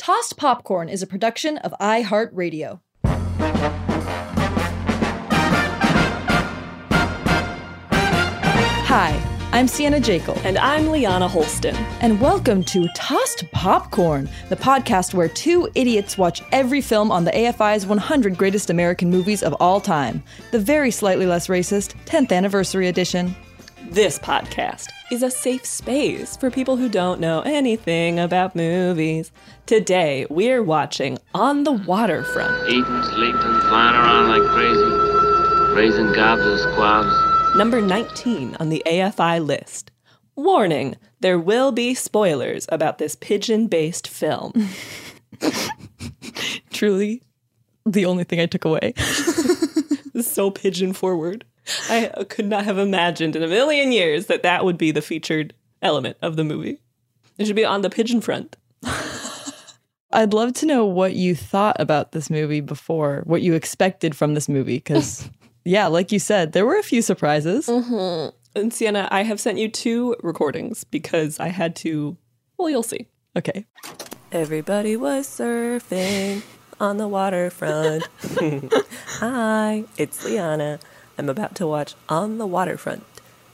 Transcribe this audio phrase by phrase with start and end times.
[0.00, 2.80] Tossed Popcorn is a production of iHeartRadio.
[8.86, 10.38] Hi, I'm Sienna Jekyll.
[10.42, 11.76] And I'm Liana Holston.
[12.00, 17.32] And welcome to Tossed Popcorn, the podcast where two idiots watch every film on the
[17.32, 22.88] AFI's 100 Greatest American Movies of All Time, the very slightly less racist 10th Anniversary
[22.88, 23.36] Edition.
[23.90, 29.32] This podcast is a safe space for people who don't know anything about movies.
[29.66, 32.68] Today, we're watching On the Waterfront.
[32.68, 37.56] Eating, sleeping, flying around like crazy, raising gobs and squabs.
[37.56, 39.90] Number 19 on the AFI list.
[40.36, 44.52] Warning, there will be spoilers about this pigeon based film.
[46.70, 47.22] Truly,
[47.84, 48.94] the only thing I took away.
[50.20, 51.44] so pigeon forward.
[51.88, 55.54] I could not have imagined in a million years that that would be the featured
[55.82, 56.80] element of the movie.
[57.38, 58.56] It should be on the pigeon front.
[60.12, 64.34] I'd love to know what you thought about this movie before, what you expected from
[64.34, 65.30] this movie, because,
[65.64, 67.66] yeah, like you said, there were a few surprises.
[67.66, 68.36] Mm-hmm.
[68.56, 72.16] And Sienna, I have sent you two recordings because I had to.
[72.58, 73.06] Well, you'll see.
[73.36, 73.64] Okay.
[74.32, 76.42] Everybody was surfing
[76.80, 78.08] on the waterfront.
[79.18, 80.80] Hi, it's Liana.
[81.20, 83.04] I'm about to watch On the Waterfront.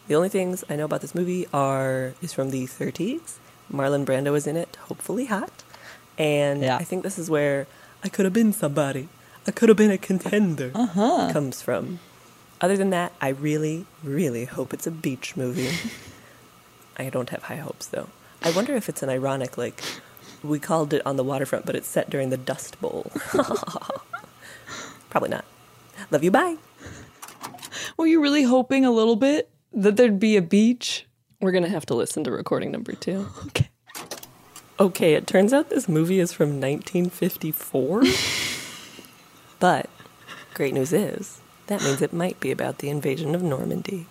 [0.07, 3.39] The only things I know about this movie are is from the 30s.
[3.73, 5.65] Marlon Brando is in it, hopefully hot.
[6.17, 6.77] And yeah.
[6.77, 7.67] I think this is where
[8.05, 9.09] I could have been somebody.
[9.49, 10.71] I could have been a contender.
[10.77, 11.29] Uh-huh.
[11.33, 11.99] Comes from.
[12.61, 15.77] Other than that, I really, really hope it's a beach movie.
[16.97, 18.11] I don't have high hopes though.
[18.43, 19.83] I wonder if it's an ironic like
[20.45, 23.11] we called it on the waterfront, but it's set during the Dust Bowl.
[25.11, 25.45] Probably not.
[26.13, 26.31] Love you.
[26.31, 26.59] Bye.
[27.97, 31.07] Were you really hoping a little bit that there'd be a beach?
[31.41, 33.29] We're going to have to listen to recording number two.
[33.47, 33.71] Okay.
[34.79, 38.03] Okay, it turns out this movie is from 1954.
[39.59, 39.89] but
[40.53, 44.07] great news is that means it might be about the invasion of Normandy.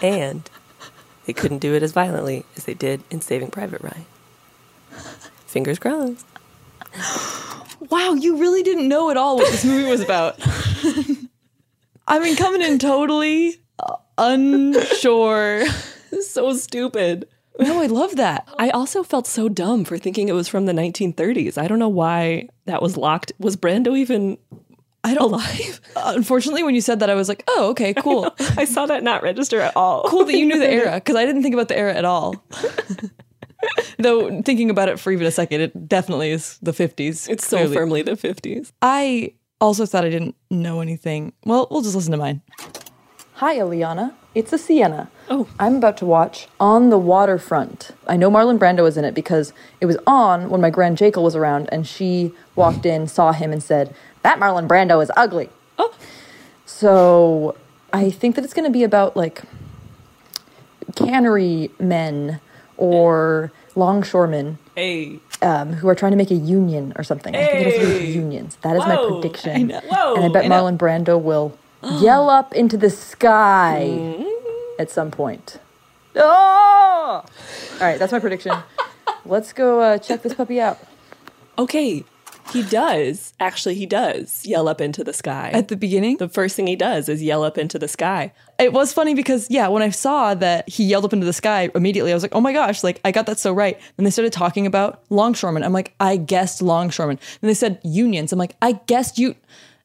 [0.00, 0.50] And
[1.26, 4.06] they couldn't do it as violently as they did in Saving Private Ryan.
[5.46, 6.26] Fingers crossed.
[7.90, 10.38] Wow, you really didn't know at all what this movie was about.
[12.06, 13.62] I mean, coming in totally
[14.18, 15.66] unsure.
[16.20, 17.28] so stupid.
[17.58, 18.48] No, I love that.
[18.58, 21.58] I also felt so dumb for thinking it was from the 1930s.
[21.58, 23.32] I don't know why that was locked.
[23.38, 24.38] Was Brando even
[25.04, 25.80] I don't alive?
[25.96, 29.02] Unfortunately, when you said that, I was like, "Oh, okay, cool." I, I saw that
[29.02, 30.04] not register at all.
[30.08, 32.42] Cool that you knew the era because I didn't think about the era at all.
[33.98, 37.28] Though thinking about it for even a second, it definitely is the 50s.
[37.28, 37.74] It's so clearly.
[37.74, 38.72] firmly the 50s.
[38.80, 41.32] I also thought I didn't know anything.
[41.44, 42.42] Well, we'll just listen to mine.
[43.34, 44.14] Hi, Eliana.
[44.34, 45.10] It's a Sienna.
[45.28, 45.46] Oh.
[45.58, 47.90] I'm about to watch On the Waterfront.
[48.06, 51.22] I know Marlon Brando is in it because it was on when my grand Jekyll
[51.22, 55.50] was around and she walked in, saw him, and said, That Marlon Brando is ugly.
[55.78, 55.94] Oh.
[56.64, 57.56] So
[57.92, 59.42] I think that it's going to be about like
[60.96, 62.40] cannery men
[62.76, 65.20] or longshoremen Hey.
[65.42, 67.34] Um, who are trying to make a union or something.
[67.36, 68.56] I think it has to do with unions.
[68.62, 69.72] That is my prediction.
[69.72, 69.80] I.
[69.80, 70.14] Whoa.
[70.14, 70.48] And I bet I.
[70.48, 71.56] Marlon Brando will
[72.00, 74.80] yell up into the sky Mm-hmm.
[74.80, 75.58] at some point.
[76.16, 77.22] Oh!
[77.24, 77.24] All
[77.80, 78.52] right, that's my prediction.
[79.24, 80.78] Let's go uh, check this puppy out.
[81.58, 82.04] Okay.
[82.52, 83.32] He does.
[83.40, 85.50] Actually, he does yell up into the sky.
[85.52, 86.18] At the beginning?
[86.18, 88.32] The first thing he does is yell up into the sky.
[88.58, 91.70] It was funny because, yeah, when I saw that he yelled up into the sky,
[91.74, 93.80] immediately I was like, oh my gosh, like, I got that so right.
[93.96, 95.62] Then they started talking about longshoremen.
[95.62, 97.18] I'm like, I guessed longshoremen.
[97.40, 98.32] Then they said unions.
[98.32, 99.34] I'm like, I guessed you.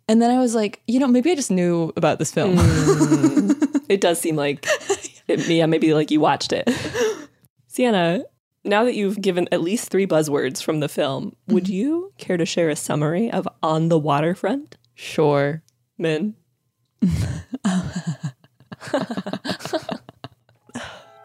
[0.10, 2.58] And then I was like, you know, maybe I just knew about this film.
[2.58, 3.64] Mm.
[3.90, 4.66] It does seem like,
[5.30, 6.70] it, yeah, maybe like you watched it.
[7.68, 8.26] Sienna,
[8.68, 12.46] now that you've given at least three buzzwords from the film, would you care to
[12.46, 14.78] share a summary of On the Waterfront?
[14.96, 15.64] Sure.
[15.98, 16.36] Min?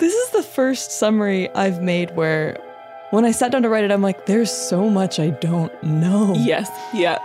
[0.02, 2.58] This is the first summary I've made where
[3.12, 6.34] when I sat down to write it, I'm like, there's so much I don't know.
[6.36, 6.68] Yes.
[6.92, 7.18] Yeah.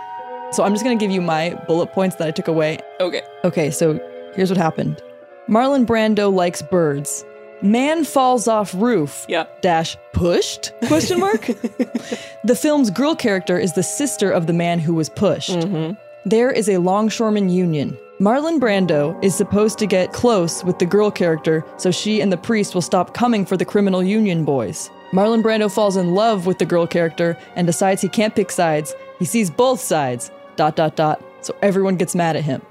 [0.52, 2.78] So I'm just going to give you my bullet points that I took away.
[3.00, 3.22] Okay.
[3.42, 3.94] Okay, so
[4.36, 5.02] here's what happened.
[5.48, 7.24] Marlon Brando likes birds.
[7.62, 9.26] Man falls off roof.
[9.28, 9.46] Yeah.
[9.62, 10.72] Dash pushed?
[10.86, 11.46] Question mark.
[12.44, 15.50] the film's girl character is the sister of the man who was pushed.
[15.50, 15.94] Mm-hmm.
[16.28, 17.98] There is a longshoreman union.
[18.20, 22.36] Marlon Brando is supposed to get close with the girl character so she and the
[22.36, 24.90] priest will stop coming for the criminal union boys.
[25.12, 28.94] Marlon Brando falls in love with the girl character and decides he can't pick sides.
[29.18, 30.30] He sees both sides.
[30.56, 31.22] Dot dot dot.
[31.40, 32.62] So everyone gets mad at him.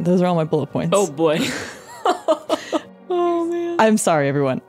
[0.00, 0.92] Those are all my bullet points.
[0.94, 1.38] Oh boy.
[3.84, 4.60] I'm sorry, everyone.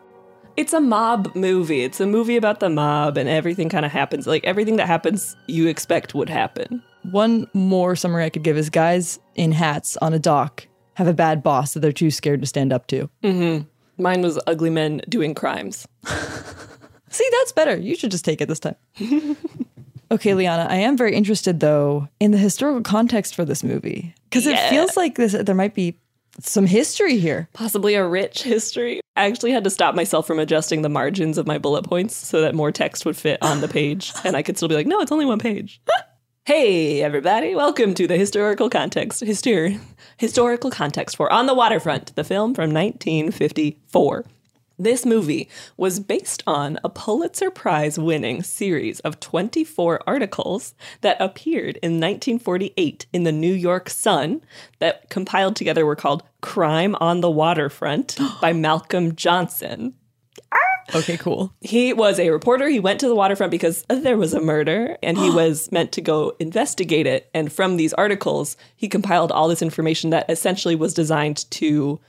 [0.58, 1.84] It's a mob movie.
[1.84, 4.28] It's a movie about the mob, and everything kind of happens.
[4.28, 6.84] Like everything that happens, you expect would happen.
[7.12, 11.14] One more summary I could give is guys in hats on a dock have a
[11.14, 13.10] bad boss that they're too scared to stand up to.
[13.24, 13.64] Mm-hmm.
[14.02, 15.88] Mine was ugly men doing crimes.
[17.10, 17.78] See, that's better.
[17.78, 18.76] You should just take it this time.
[20.12, 24.46] okay, Liana, I am very interested though in the historical context for this movie because
[24.46, 24.66] Yeah.
[24.68, 25.98] it feels like this there might be
[26.42, 27.50] some history here.
[27.54, 29.02] Possibly a rich history.
[29.16, 32.42] I actually had to stop myself from adjusting the margins of my bullet points so
[32.42, 35.02] that more text would fit on the page, and I could still be like, no,
[35.02, 35.82] it's only one page.
[36.46, 37.56] hey, everybody!
[37.56, 39.80] Welcome to the historical context, hyster-
[40.18, 44.26] historical context for On the Waterfront, the film from 1954.
[44.82, 51.76] This movie was based on a Pulitzer Prize winning series of 24 articles that appeared
[51.84, 54.42] in 1948 in the New York Sun
[54.80, 59.96] that compiled together were called Crime on the Waterfront by Malcolm Johnson.
[60.54, 60.96] Ah!
[60.96, 61.54] Okay, cool.
[61.60, 62.70] He was a reporter.
[62.70, 66.02] He went to the waterfront because there was a murder and he was meant to
[66.02, 67.30] go investigate it.
[67.34, 72.00] And from these articles, he compiled all this information that essentially was designed to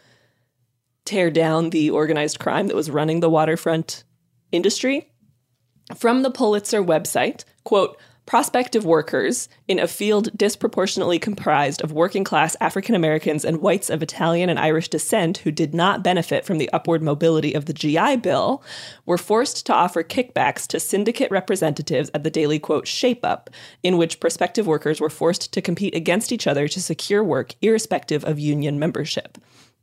[1.11, 4.05] tear down the organized crime that was running the waterfront
[4.53, 5.11] industry.
[5.97, 12.57] From the Pulitzer website, quote, prospective workers in a field disproportionately comprised of working class
[12.61, 16.71] African Americans and whites of Italian and Irish descent who did not benefit from the
[16.73, 18.63] upward mobility of the GI Bill
[19.05, 23.51] were forced to offer kickbacks to syndicate representatives at the daily quote shape up,
[23.83, 28.25] in which prospective workers were forced to compete against each other to secure work irrespective
[28.25, 29.39] of union membership.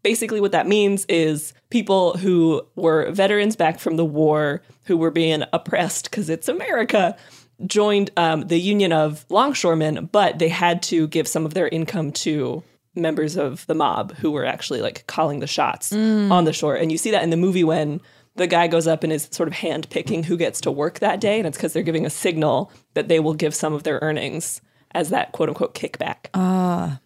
[0.08, 5.12] Basically, what that means is people who were veterans back from the war who were
[5.12, 7.18] being oppressed because it's America
[7.66, 12.12] joined um, the Union of Longshoremen, but they had to give some of their income
[12.14, 12.64] to
[12.96, 16.32] members of the mob who were actually like calling the shots Mm.
[16.32, 16.76] on the shore.
[16.76, 18.00] And you see that in the movie when
[18.36, 21.20] the guy goes up and is sort of hand picking who gets to work that
[21.20, 21.38] day.
[21.38, 24.62] And it's because they're giving a signal that they will give some of their earnings
[24.92, 26.28] as that quote unquote kickback.
[26.34, 27.00] Ah.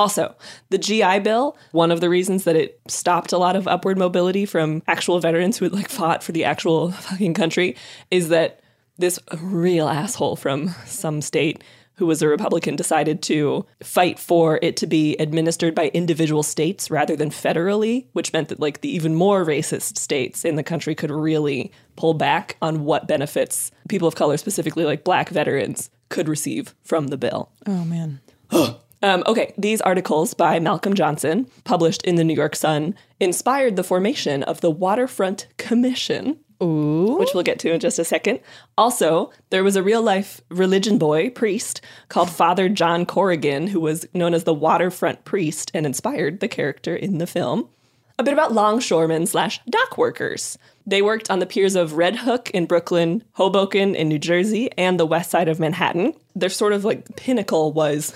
[0.00, 0.34] Also,
[0.70, 4.46] the GI Bill, one of the reasons that it stopped a lot of upward mobility
[4.46, 7.76] from actual veterans who had like fought for the actual fucking country
[8.10, 8.62] is that
[8.96, 11.62] this real asshole from some state
[11.96, 16.90] who was a Republican decided to fight for it to be administered by individual states
[16.90, 20.94] rather than federally, which meant that like the even more racist states in the country
[20.94, 26.26] could really pull back on what benefits people of color, specifically like black veterans, could
[26.26, 27.50] receive from the bill.
[27.66, 28.20] Oh man.
[29.02, 33.84] Um, okay, these articles by Malcolm Johnson, published in the New York Sun, inspired the
[33.84, 36.38] formation of the Waterfront Commission.
[36.62, 37.16] Ooh.
[37.18, 38.38] which we'll get to in just a second.
[38.76, 41.80] Also, there was a real life religion boy priest
[42.10, 46.94] called Father John Corridan, who was known as the waterfront priest and inspired the character
[46.94, 47.70] in the film.
[48.18, 50.58] A bit about longshoremen slash dock workers.
[50.86, 55.00] They worked on the piers of Red Hook in Brooklyn, Hoboken in New Jersey, and
[55.00, 56.12] the west side of Manhattan.
[56.36, 58.12] Their sort of like pinnacle was.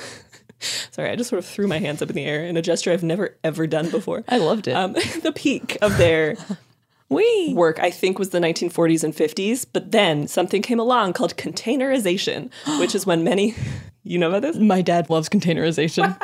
[0.91, 2.93] Sorry, I just sort of threw my hands up in the air in a gesture
[2.93, 4.25] I've never ever done before.
[4.29, 4.73] I loved it.
[4.73, 4.93] Um,
[5.23, 6.37] the peak of their
[7.09, 9.67] work, I think, was the 1940s and 50s.
[9.73, 13.55] But then something came along called containerization, which is when many.
[14.03, 14.57] You know about this?
[14.57, 16.17] My dad loves containerization.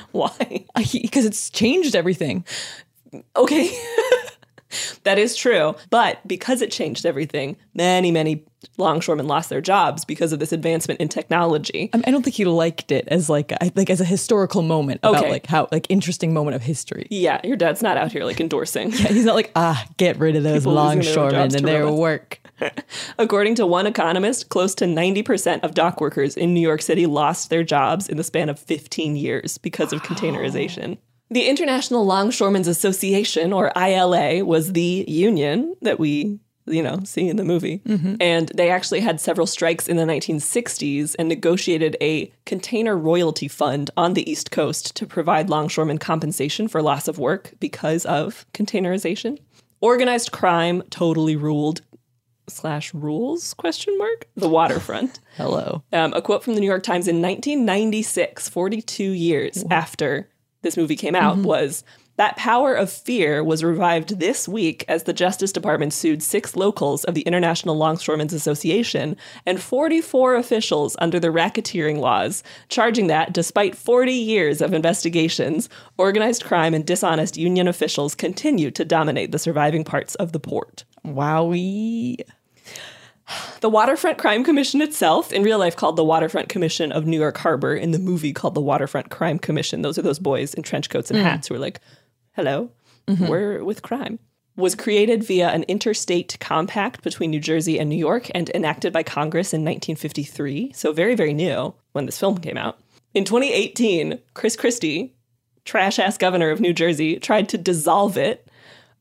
[0.12, 0.64] Why?
[0.74, 2.44] Because it's changed everything.
[3.36, 3.70] Okay.
[5.04, 5.74] that is true.
[5.90, 8.44] But because it changed everything, many, many
[8.76, 11.90] longshoremen lost their jobs because of this advancement in technology.
[11.92, 14.62] I, mean, I don't think he liked it as like a, like as a historical
[14.62, 15.30] moment about Okay.
[15.30, 17.06] like how like interesting moment of history.
[17.10, 18.90] Yeah, your dad's not out here like endorsing.
[18.90, 21.90] Yeah, he's not like ah get rid of those People losing their longshoremen and their
[21.90, 22.40] work.
[23.18, 27.50] According to one economist, close to 90% of dock workers in New York City lost
[27.50, 30.98] their jobs in the span of 15 years because of containerization.
[31.30, 37.36] The International Longshoremen's Association, or ILA, was the union that we, you know, see in
[37.36, 37.82] the movie.
[38.20, 43.90] And they actually had several strikes in the 1960s and negotiated a container royalty fund
[43.96, 49.38] on the East Coast to provide longshoremen compensation for loss of work because of containerization.
[49.80, 51.82] Organized crime totally ruled
[52.48, 55.82] slash rules question mark the waterfront Hello.
[55.92, 60.30] um, a quote from the new york times in 1996 42 years after
[60.62, 61.46] this movie came out mm-hmm.
[61.46, 61.84] was
[62.16, 67.04] that power of fear was revived this week as the justice department sued six locals
[67.04, 73.76] of the international longshoremen's association and 44 officials under the racketeering laws charging that despite
[73.76, 79.84] 40 years of investigations organized crime and dishonest union officials continue to dominate the surviving
[79.84, 82.20] parts of the port Wowie.
[83.60, 87.36] the Waterfront Crime Commission itself, in real life called the Waterfront Commission of New York
[87.38, 90.90] Harbor, in the movie called the Waterfront Crime Commission, those are those boys in trench
[90.90, 91.24] coats and Mm.
[91.24, 91.80] hats who are like,
[92.32, 92.70] hello,
[93.18, 94.18] we're with crime,
[94.56, 99.02] was created via an interstate compact between New Jersey and New York and enacted by
[99.02, 100.72] Congress in 1953.
[100.74, 102.78] So very, very new when this film came out.
[103.14, 105.14] In 2018, Chris Christie,
[105.64, 108.46] trash ass governor of New Jersey, tried to dissolve it.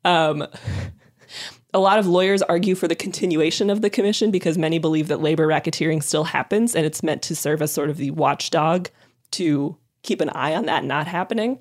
[0.05, 0.47] Um,
[1.73, 5.21] a lot of lawyers argue for the continuation of the commission because many believe that
[5.21, 8.89] labor racketeering still happens and it's meant to serve as sort of the watchdog
[9.31, 11.59] to keep an eye on that not happening.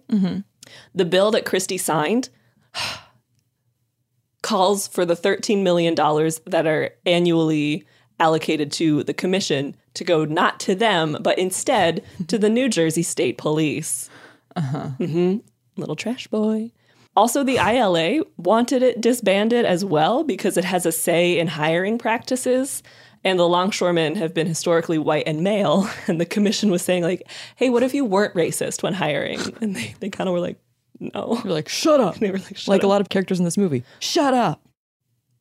[0.95, 2.29] The bill that Christie signed
[4.43, 7.85] calls for the $13 million that are annually
[8.21, 13.03] allocated to the commission to go not to them, but instead to the New Jersey
[13.03, 14.09] State Police.
[14.55, 14.89] Uh-huh.
[14.91, 15.37] hmm
[15.77, 16.71] Little trash boy.
[17.17, 21.99] Also, the ILA wanted it disbanded as well because it has a say in hiring
[21.99, 22.83] practices.
[23.25, 25.89] And the longshoremen have been historically white and male.
[26.07, 29.41] And the commission was saying, like, hey, what if you weren't racist when hiring?
[29.61, 30.59] And they, they kind of were like,
[31.01, 31.41] no.
[31.43, 32.17] You're like, shut up.
[32.17, 33.83] They were like, shut like a lot of characters in this movie.
[33.99, 34.66] Shut up.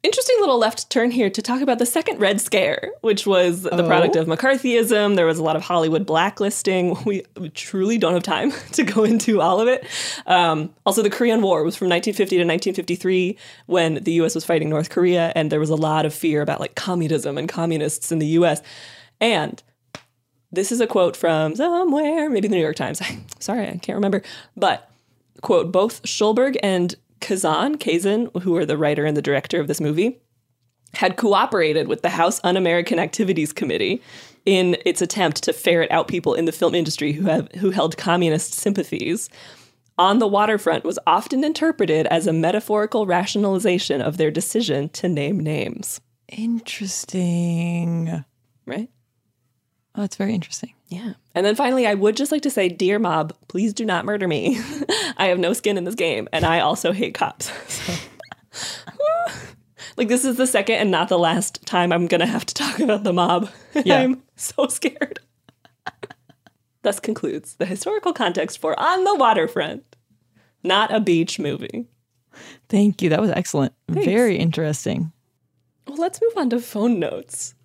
[0.06, 3.84] Interesting little left turn here to talk about the second Red Scare, which was the
[3.84, 3.88] Oh.
[3.88, 5.16] product of McCarthyism.
[5.16, 6.96] There was a lot of Hollywood blacklisting.
[7.06, 7.24] We
[7.56, 9.84] truly don't have time to go into all of it.
[10.28, 13.36] Um, also, the Korean War was from 1950 to 1953
[13.66, 16.60] when the US was fighting North Korea, and there was a lot of fear about
[16.60, 18.62] like communism and communists in the US.
[19.20, 19.64] And
[20.52, 23.02] this is a quote from somewhere, maybe the New York Times.
[23.40, 24.22] Sorry, I can't remember.
[24.56, 24.88] But,
[25.42, 26.94] quote, both Schulberg and
[27.26, 30.22] Kazan, Kazan, who are the writer and the director of this movie,
[30.94, 34.00] had cooperated with the House Un American Activities Committee
[34.46, 37.98] in its attempt to ferret out people in the film industry who have who held
[37.98, 39.28] communist sympathies.
[39.98, 45.40] On the waterfront was often interpreted as a metaphorical rationalization of their decision to name
[45.40, 46.02] names.
[46.28, 48.24] Interesting.
[48.68, 48.92] Right?
[49.96, 50.75] Oh, that's very interesting.
[50.88, 51.14] Yeah.
[51.34, 54.28] And then finally, I would just like to say, dear mob, please do not murder
[54.28, 54.60] me.
[55.18, 57.52] I have no skin in this game, and I also hate cops.
[58.52, 59.34] So-
[59.98, 62.54] like, this is the second and not the last time I'm going to have to
[62.54, 63.50] talk about the mob.
[63.74, 64.00] Yeah.
[64.00, 65.20] I'm so scared.
[66.84, 69.84] Thus concludes the historical context for On the Waterfront,
[70.64, 71.88] not a beach movie.
[72.70, 73.10] Thank you.
[73.10, 73.74] That was excellent.
[73.92, 74.06] Thanks.
[74.06, 75.12] Very interesting.
[75.88, 77.56] Well, let's move on to phone notes.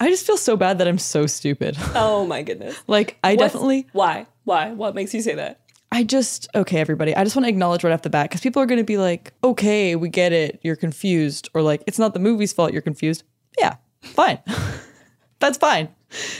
[0.00, 1.76] I just feel so bad that I'm so stupid.
[1.94, 2.80] Oh my goodness.
[2.86, 4.26] like, I What's- definitely, Why?
[4.44, 4.72] Why?
[4.72, 5.60] What makes you say that?
[5.92, 8.60] I just, okay, everybody, I just want to acknowledge right off the bat because people
[8.60, 10.58] are going to be like, okay, we get it.
[10.64, 11.48] You're confused.
[11.54, 13.22] Or like, it's not the movie's fault you're confused.
[13.58, 14.40] Yeah, fine.
[15.38, 15.88] That's fine.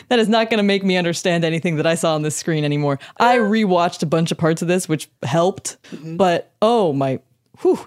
[0.09, 2.65] That is not going to make me understand anything that I saw on this screen
[2.65, 2.99] anymore.
[3.19, 6.17] I rewatched a bunch of parts of this, which helped, mm-hmm.
[6.17, 7.21] but oh my,
[7.61, 7.87] whew.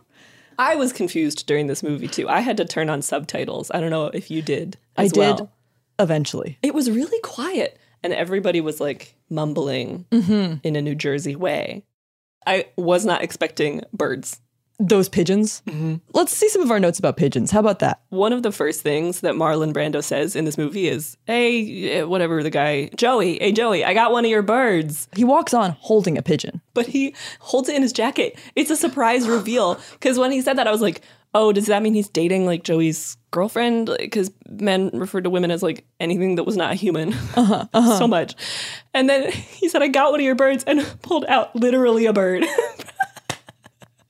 [0.58, 2.30] I was confused during this movie too.
[2.30, 3.72] I had to turn on subtitles.
[3.74, 4.78] I don't know if you did.
[4.96, 5.52] I did well.
[6.00, 6.58] Eventually.
[6.62, 10.60] It was really quiet, and everybody was like mumbling Mhm.
[10.63, 11.84] in a New Jersey way.
[12.46, 14.39] I was not expecting birds.
[14.80, 15.63] Those pigeons.
[16.13, 17.50] Let's see some of our notes about pigeons.
[17.50, 18.00] How about that?
[18.10, 22.04] One of the first things that Marlon Brando says in this movie is, "Hey, eh,
[22.04, 25.75] whatever the guy, Joey, hey Joey, I got one of your birds." He walks on
[25.80, 26.62] holding a pigeon.
[26.75, 28.38] But he holds it in his jacket.
[28.56, 31.01] It's a surprise reveal because when he said that, I was like,
[31.38, 35.62] "Oh, does that mean he's dating like Joey's girlfriend?" Because men referred to women as
[35.62, 38.34] like anything that was not a human Uh-huh, so much.
[38.94, 42.13] And then he said, "I got one of your birds," and pulled out literally a
[42.13, 42.44] bird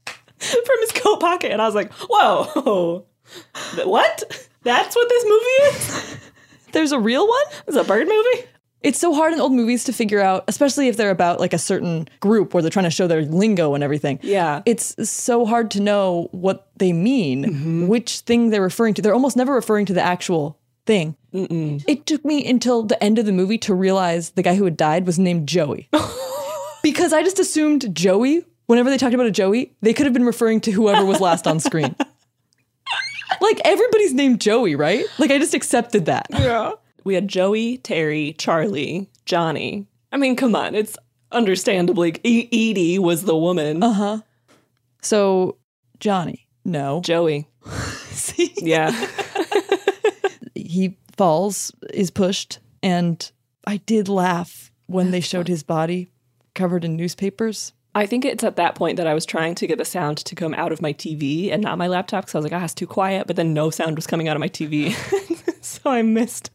[0.05, 3.05] from his coat pocket, and I was like, "Whoa,
[3.83, 4.47] what?
[4.63, 6.17] That's what this movie is?
[6.71, 7.45] There's a real one?
[7.67, 8.45] It's a bird movie."
[8.81, 11.57] It's so hard in old movies to figure out, especially if they're about like a
[11.57, 14.19] certain group where they're trying to show their lingo and everything.
[14.21, 14.61] Yeah.
[14.65, 17.87] It's so hard to know what they mean, Mm-hmm.
[17.87, 19.01] which thing they're referring to.
[19.01, 21.15] They're almost never referring to the actual thing.
[21.33, 24.77] It took me until the end of the movie to realize the guy who had
[24.77, 25.89] died was named Joey.
[26.83, 30.23] because I just assumed Joey, whenever they talked about a Joey, they could have been
[30.25, 31.95] referring to whoever was last on screen.
[33.41, 35.05] like everybody's named Joey, right?
[35.19, 36.27] Like I just accepted that.
[36.31, 36.71] Yeah.
[37.07, 39.87] We had Joey, Terry, Charlie, Johnny.
[40.11, 40.97] I mean, come on, it's
[41.31, 43.81] understandably e- Edie was the woman.
[43.81, 44.21] Uh huh.
[45.01, 45.55] So
[46.01, 46.99] Johnny, no.
[47.05, 47.47] Joey.
[48.09, 48.53] See?
[48.57, 48.91] Yeah.
[50.53, 53.31] he falls, is pushed, and
[53.65, 56.09] I did laugh when they showed his body
[56.55, 57.71] covered in newspapers.
[57.95, 60.35] I think it's at that point that I was trying to get the sound to
[60.35, 62.73] come out of my TV and not my laptop because I was like, ah, it's
[62.75, 63.25] too quiet.
[63.25, 64.93] But then no sound was coming out of my TV.
[65.63, 66.51] so I missed.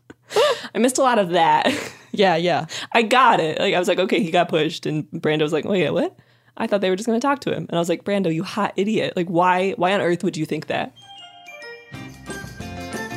[0.75, 1.73] I missed a lot of that.
[2.15, 2.67] Yeah, yeah.
[2.93, 3.59] I got it.
[3.59, 6.15] Like I was like, okay, he got pushed, and Brando was like, wait, what?
[6.59, 8.31] I thought they were just going to talk to him, and I was like, Brando,
[8.33, 9.15] you hot idiot!
[9.17, 9.71] Like, why?
[9.73, 10.95] Why on earth would you think that?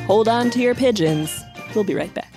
[0.08, 1.44] Hold on to your pigeons.
[1.76, 2.32] We'll be right back.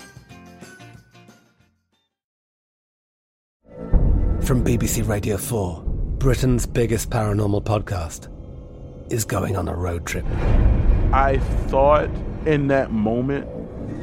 [4.42, 5.82] From BBC Radio 4,
[6.18, 8.28] Britain's biggest paranormal podcast
[9.12, 10.25] is going on a road trip.
[11.12, 12.08] I thought
[12.47, 13.46] in that moment,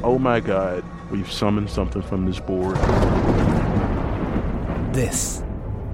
[0.03, 2.77] oh my God, we've summoned something from this board.
[4.93, 5.43] This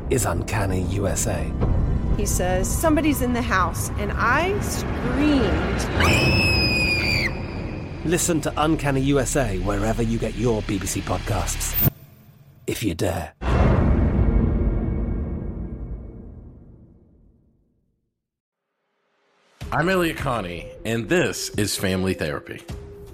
[0.10, 1.52] is Uncanny USA.
[2.18, 5.82] He says, Somebody's in the house, and I screamed.
[8.06, 11.92] Listen to Uncanny USA wherever you get your BBC podcasts,
[12.68, 13.34] if you dare.
[19.74, 22.62] I'm Elliot Connie, and this is Family Therapy.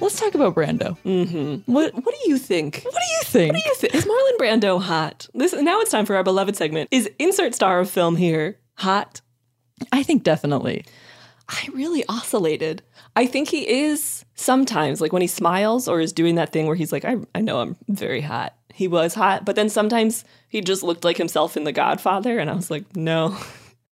[0.00, 0.96] Let's talk about Brando.
[1.04, 1.72] Mm-hmm.
[1.72, 2.82] What What do you think?
[2.82, 3.54] What do you think?
[3.54, 3.94] What do you think?
[3.94, 5.28] Is Marlon Brando hot?
[5.34, 6.88] This now it's time for our beloved segment.
[6.92, 9.20] Is insert star of film here hot?
[9.92, 10.84] I think definitely.
[11.48, 12.82] I really oscillated.
[13.14, 16.74] I think he is sometimes, like when he smiles or is doing that thing where
[16.76, 18.54] he's like, I, I know I'm very hot.
[18.74, 22.50] He was hot, but then sometimes he just looked like himself in The Godfather, and
[22.50, 23.38] I was like, no.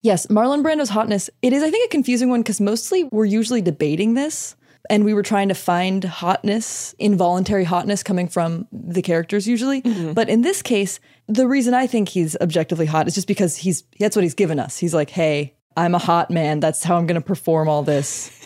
[0.03, 1.29] Yes, Marlon Brando's hotness.
[1.41, 4.55] It is, I think, a confusing one because mostly we're usually debating this.
[4.89, 9.81] And we were trying to find hotness, involuntary hotness coming from the characters usually.
[9.81, 10.13] Mm-hmm.
[10.13, 13.83] But in this case, the reason I think he's objectively hot is just because he's
[13.99, 14.77] that's what he's given us.
[14.77, 16.59] He's like, hey, I'm a hot man.
[16.59, 18.31] That's how I'm going to perform all this.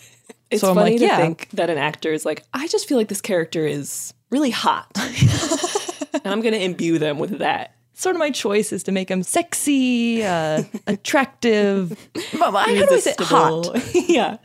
[0.52, 1.18] It's so I'm funny like, to yeah.
[1.18, 4.92] think that an actor is like, I just feel like this character is really hot.
[4.98, 7.74] and I'm going to imbue them with that.
[7.94, 11.98] Sort of my choice is to make him sexy, uh, attractive.
[12.34, 13.82] How do I say hot?
[13.94, 14.38] yeah.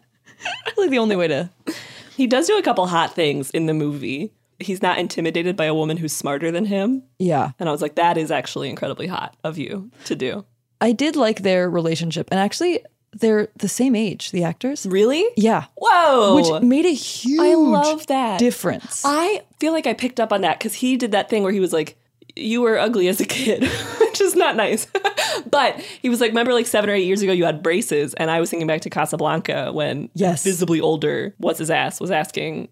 [0.77, 1.51] like the only way to.
[2.17, 4.33] He does do a couple hot things in the movie.
[4.59, 7.03] He's not intimidated by a woman who's smarter than him.
[7.19, 7.51] Yeah.
[7.59, 10.47] And I was like, that is actually incredibly hot of you to do.
[10.81, 12.83] I did like their relationship, and actually,
[13.13, 14.31] they're the same age.
[14.31, 15.25] The actors, really?
[15.37, 15.65] Yeah.
[15.77, 16.37] Whoa.
[16.37, 19.03] Which made a huge I love that difference.
[19.05, 21.61] I feel like I picked up on that because he did that thing where he
[21.61, 21.97] was like,
[22.37, 23.62] "You were ugly as a kid,"
[24.01, 24.87] which is not nice.
[25.51, 28.31] but he was like, "Remember, like seven or eight years ago, you had braces," and
[28.31, 30.44] I was thinking back to Casablanca when Yes.
[30.44, 32.68] visibly older, what's his ass was asking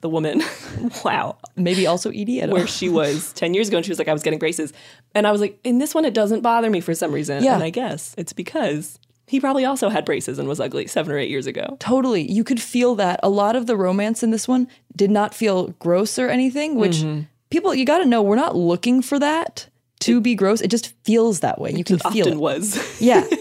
[0.00, 0.42] the woman,
[1.04, 4.12] "Wow." Maybe also Edie, where she was 10 years ago and she was like, I
[4.12, 4.72] was getting braces.
[5.14, 7.42] And I was like, in this one, it doesn't bother me for some reason.
[7.44, 7.54] Yeah.
[7.54, 11.18] And I guess it's because he probably also had braces and was ugly seven or
[11.18, 11.76] eight years ago.
[11.78, 12.22] Totally.
[12.30, 13.20] You could feel that.
[13.22, 16.96] A lot of the romance in this one did not feel gross or anything, which
[16.98, 17.22] Mm-hmm.
[17.50, 19.68] People, you got to know, we're not looking for that
[20.00, 20.60] to be gross.
[20.60, 21.72] It just feels that way.
[21.72, 22.38] You can feel often it.
[22.40, 23.00] was.
[23.00, 23.26] Yeah.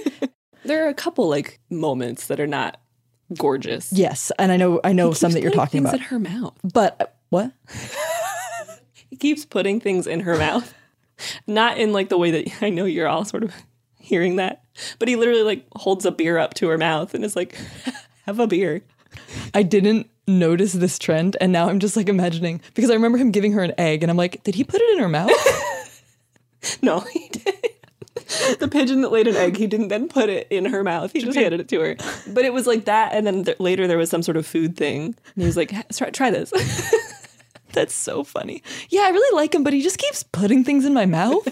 [0.64, 2.82] There are a couple like moments that are not
[3.38, 3.94] gorgeous.
[3.94, 4.34] yes.
[4.38, 5.94] And I know, I know some that you're talking about.
[5.94, 6.58] in her mouth.
[6.62, 7.54] But uh, what?
[9.10, 10.74] He keeps putting things in her mouth.
[11.48, 13.54] Not in like the way that I know you're all sort of
[13.98, 14.64] hearing that,
[15.00, 17.58] but he literally like holds a beer up to her mouth and is like,
[18.26, 18.84] have a beer.
[19.54, 21.38] I didn't notice this trend.
[21.40, 24.10] And now I'm just like imagining because I remember him giving her an egg and
[24.12, 25.32] I'm like, did he put it in her mouth?
[26.82, 27.54] No, he did.
[28.60, 31.14] The pigeon that laid an egg, he didn't then put it in her mouth.
[31.14, 31.96] He just handed it to her.
[32.28, 34.76] But it was like that, and then th- later there was some sort of food
[34.76, 35.06] thing.
[35.06, 36.52] And he was like, try, try this.
[37.78, 38.64] That's so funny.
[38.90, 41.46] Yeah, I really like him, but he just keeps putting things in my mouth.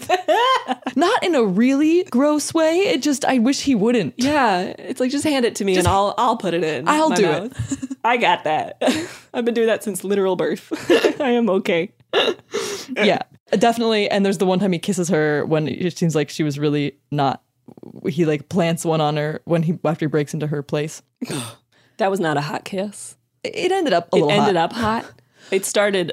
[0.96, 2.80] Not in a really gross way.
[2.80, 4.14] It just I wish he wouldn't.
[4.16, 6.88] Yeah, it's like just hand it to me and I'll I'll put it in.
[6.88, 7.94] I'll do mouth.
[8.04, 8.82] I got that.
[9.34, 10.72] I've been doing that since literal birth.
[11.20, 11.92] I am okay.
[12.96, 13.20] yeah,
[13.52, 14.10] definitely.
[14.10, 16.96] And there's the one time he kisses her when it seems like she was really
[17.12, 17.40] not.
[18.08, 21.02] He like plants one on her when he after he breaks into her place.
[21.98, 23.16] That was not a hot kiss.
[23.42, 24.30] It ended up a It little.
[24.30, 24.70] ended hot.
[24.70, 25.06] up hot.
[25.50, 26.12] It started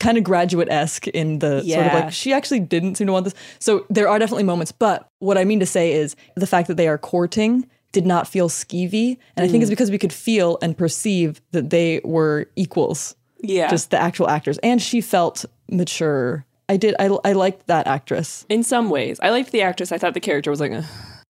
[0.00, 3.24] kind of graduate esque in the sort of like she actually didn't seem to want
[3.24, 3.34] this.
[3.60, 6.76] So there are definitely moments, but what I mean to say is the fact that
[6.76, 9.62] they are courting did not feel skeevy, and I think Mm.
[9.62, 13.14] it's because we could feel and perceive that they were equals.
[13.40, 13.68] Yeah.
[13.68, 16.44] just the actual actors, and she felt mature.
[16.68, 16.94] I did.
[16.98, 18.46] I I liked that actress.
[18.48, 19.20] in some ways.
[19.22, 19.92] I liked the actress.
[19.92, 20.82] I thought the character was like, uh,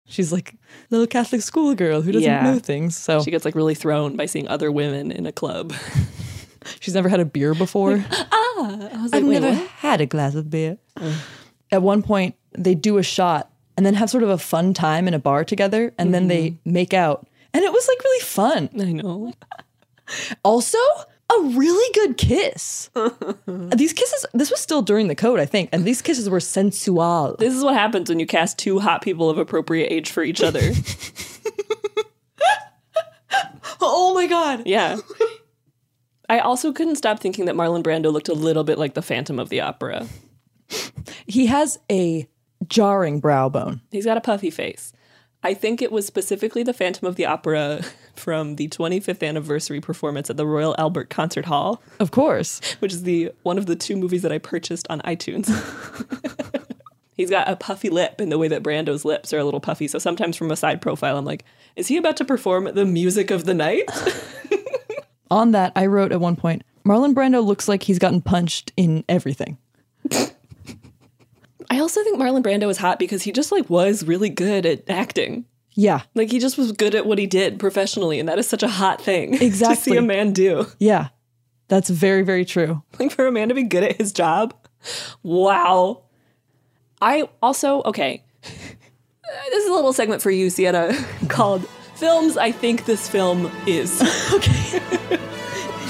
[0.09, 0.55] She's like
[0.89, 2.41] little Catholic schoolgirl who doesn't Yeah.
[2.43, 2.95] know things.
[2.97, 5.73] So she gets like really thrown by seeing other women in a club.
[6.79, 8.03] she's never had a beer before.
[8.11, 9.67] ah, I was I've never what?
[9.69, 10.77] had a glass of beer.
[11.71, 15.07] At one point, they do a shot and then have sort of a fun time
[15.07, 16.71] in a bar together, and then they Mm-hmm.
[16.73, 18.69] make out, and it was like really fun.
[18.79, 19.33] I know.
[20.45, 20.77] Also,
[21.29, 22.89] a really good kiss.
[23.75, 27.35] these kisses, this was still during the code, I think, and these kisses were sensual.
[27.37, 30.41] This is what happens when you cast two hot people of appropriate age for each
[30.41, 30.61] other.
[33.81, 34.63] oh my god.
[34.65, 34.97] yeah.
[36.29, 39.39] I also couldn't stop thinking that Marlon Brando looked a little bit like the Phantom
[39.39, 40.07] of the Opera.
[41.25, 42.27] He has a
[42.67, 43.81] jarring brow bone.
[43.91, 44.91] He's got a puffy face.
[45.43, 47.81] I think it was specifically the Phantom of the Opera
[48.15, 52.59] from the 25th anniversary performance at the Royal Albert Concert Hall, Of course.
[52.79, 55.47] which is the one of the two movies that I purchased on iTunes.
[57.15, 59.87] He's got a puffy lip in the way that Brando's lips are a little puffy.
[59.87, 63.31] So sometimes from a side profile, I'm like, is he about to perform the music
[63.31, 63.83] of the night?
[65.29, 69.03] On that, I wrote at one point, Marlon Brando looks like he's gotten punched in
[69.09, 69.57] everything.
[71.69, 74.89] I also think Marlon Brando is hot because he just like was really good at
[74.89, 75.45] acting.
[75.73, 76.01] Yeah.
[76.15, 78.69] Like he just was good at what he did professionally, and that is such a
[78.69, 79.75] hot thing Exactly.
[79.75, 80.65] to see a man do.
[80.79, 81.09] Yeah.
[81.67, 82.81] That's very, very true.
[82.97, 84.53] Like for a man to be good at his job.
[85.23, 86.03] Wow.
[87.01, 88.23] I also okay.
[89.51, 90.93] This is a little segment for you, Sienna,
[91.27, 94.01] called Films I Think This Film Is.
[94.33, 94.79] Okay.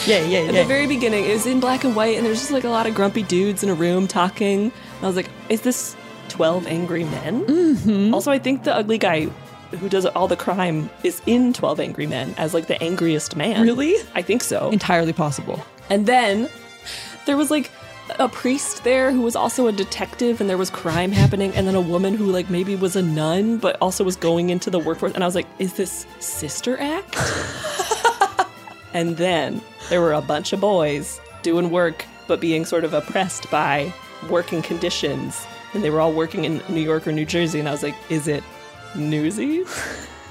[0.05, 0.49] yeah, yeah, yeah.
[0.49, 2.69] At the very beginning, it was in black and white, and there's just like a
[2.69, 4.65] lot of grumpy dudes in a room talking.
[4.65, 5.95] And I was like, is this
[6.29, 7.43] 12 Angry Men?
[7.45, 8.13] Mhm.
[8.13, 9.27] Also, I think the ugly guy
[9.71, 13.61] who does all the crime is in 12 Angry Men as like the angriest man.
[13.63, 13.95] Really?
[14.15, 14.69] I think so.
[14.69, 15.61] Entirely possible.
[15.89, 16.47] And then
[17.25, 17.69] there was like
[18.19, 21.75] a priest there who was also a detective and there was crime happening and then
[21.75, 25.13] a woman who like maybe was a nun but also was going into the workforce
[25.13, 27.15] and I was like is this sister act?
[28.93, 33.49] and then there were a bunch of boys doing work but being sort of oppressed
[33.51, 33.93] by
[34.29, 37.71] working conditions and they were all working in New York or New Jersey and I
[37.71, 38.43] was like is it
[38.95, 39.67] Newsies?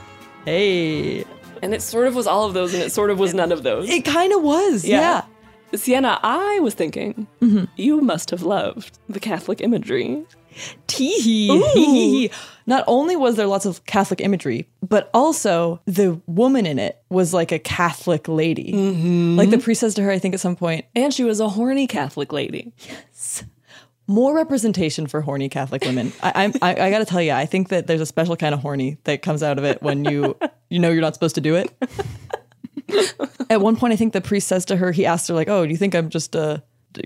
[0.44, 1.24] hey.
[1.62, 3.62] And it sort of was all of those and it sort of was none of
[3.62, 3.88] those.
[3.88, 4.84] It kind of was.
[4.84, 5.24] Yeah.
[5.74, 7.64] Sienna, I was thinking mm-hmm.
[7.76, 10.24] you must have loved the Catholic imagery.
[10.86, 12.30] Tee hee.
[12.66, 17.34] Not only was there lots of Catholic imagery, but also the woman in it was
[17.34, 18.72] like a Catholic lady.
[18.72, 19.36] Mm-hmm.
[19.36, 21.48] Like the priest says to her, I think at some point, And she was a
[21.50, 22.72] horny Catholic lady.
[22.88, 23.44] Yes
[24.06, 26.12] more representation for horny Catholic women.
[26.22, 28.60] I, I, I got to tell you, I think that there's a special kind of
[28.60, 30.36] horny that comes out of it when you
[30.68, 31.72] you know you're not supposed to do it.
[33.50, 35.64] At one point, I think the priest says to her, he asked her like, "Oh,
[35.64, 36.62] do you think I'm just a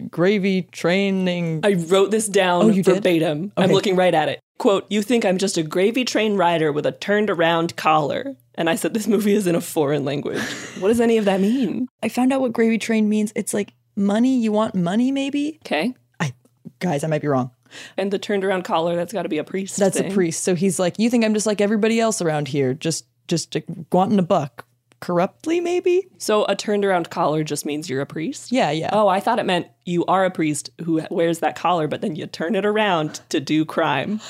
[0.09, 3.53] gravy training?" I wrote this down Oh, verbatim.
[3.57, 4.41] I'm looking right at it.
[4.59, 8.37] Quote, you think I'm just a gravy train rider with a turned around collar.
[8.57, 10.43] And I said, this movie is in a foreign language.
[10.81, 11.89] what does any of that mean?
[12.03, 13.33] I found out what gravy train means.
[13.35, 14.39] It's like money.
[14.39, 15.59] You want money, maybe?
[15.65, 15.95] Okay.
[16.21, 16.35] I
[16.79, 17.53] guys, I might be wrong.
[17.97, 19.79] And the turned around collar, that's got to be a priest.
[19.79, 20.11] That's thing.
[20.13, 20.45] a priest.
[20.45, 23.57] So he's like, "You think I'm just like everybody else around here, just just
[23.93, 24.67] wanting a buck,
[25.01, 28.53] corruptly, maybe?" So a turned around collar just means you're a priest?
[28.53, 28.91] Yeah, yeah.
[28.93, 32.17] Oh, I thought it meant you are a priest who wears that collar, but then
[32.17, 34.21] you turn it around to do crime.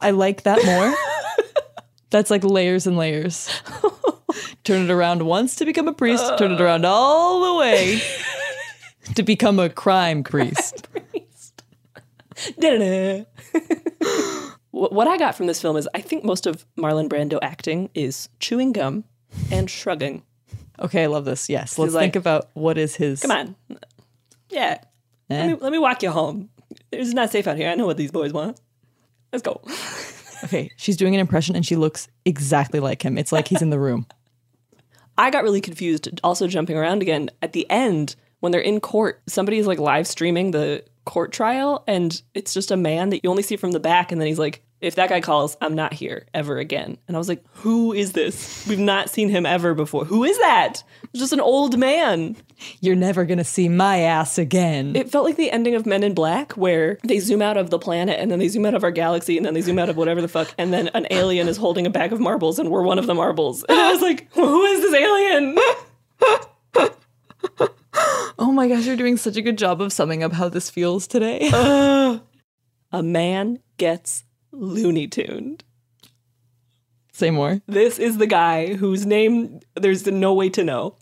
[0.00, 0.94] I like that more.
[2.10, 3.50] That's like layers and layers.
[4.64, 6.36] turn it around once to become a priest, uh.
[6.36, 8.00] turn it around all the way
[9.14, 10.88] to become a crime priest.
[12.58, 13.24] Da-da-da.
[14.70, 18.28] What I got from this film is I think most of Marlon Brando acting is
[18.38, 19.04] chewing gum
[19.50, 20.22] and shrugging.
[20.78, 21.48] Okay, I love this.
[21.48, 23.20] Yes, let's like, think about what is his.
[23.20, 23.56] Come on.
[24.48, 24.78] Yeah.
[25.28, 25.36] Eh?
[25.38, 26.50] Let, me, let me walk you home.
[26.90, 27.68] It's not safe out here.
[27.68, 28.60] I know what these boys want.
[29.32, 29.60] Let's go.
[30.44, 33.18] Okay, she's doing an impression and she looks exactly like him.
[33.18, 34.06] It's like he's in the room.
[35.18, 37.30] I got really confused, also jumping around again.
[37.42, 41.84] At the end, when they're in court, somebody is like live streaming the court trial,
[41.86, 44.12] and it's just a man that you only see from the back.
[44.12, 46.96] And then he's like, if that guy calls, I'm not here ever again.
[47.06, 48.66] And I was like, who is this?
[48.66, 50.04] We've not seen him ever before.
[50.06, 50.82] Who is that?
[51.04, 52.36] It's just an old man.
[52.80, 54.96] You're never gonna see my ass again.
[54.96, 57.78] It felt like the ending of Men in Black, where they zoom out of the
[57.78, 59.96] planet and then they zoom out of our galaxy and then they zoom out of
[59.96, 62.82] whatever the fuck, and then an alien is holding a bag of marbles and we're
[62.82, 63.64] one of the marbles.
[63.68, 65.58] And I was like, who is this alien?
[68.38, 71.06] oh my gosh, you're doing such a good job of summing up how this feels
[71.06, 71.50] today.
[72.92, 75.64] a man gets Looney Tuned.
[77.12, 77.60] Say more.
[77.66, 80.96] This is the guy whose name there's no way to know.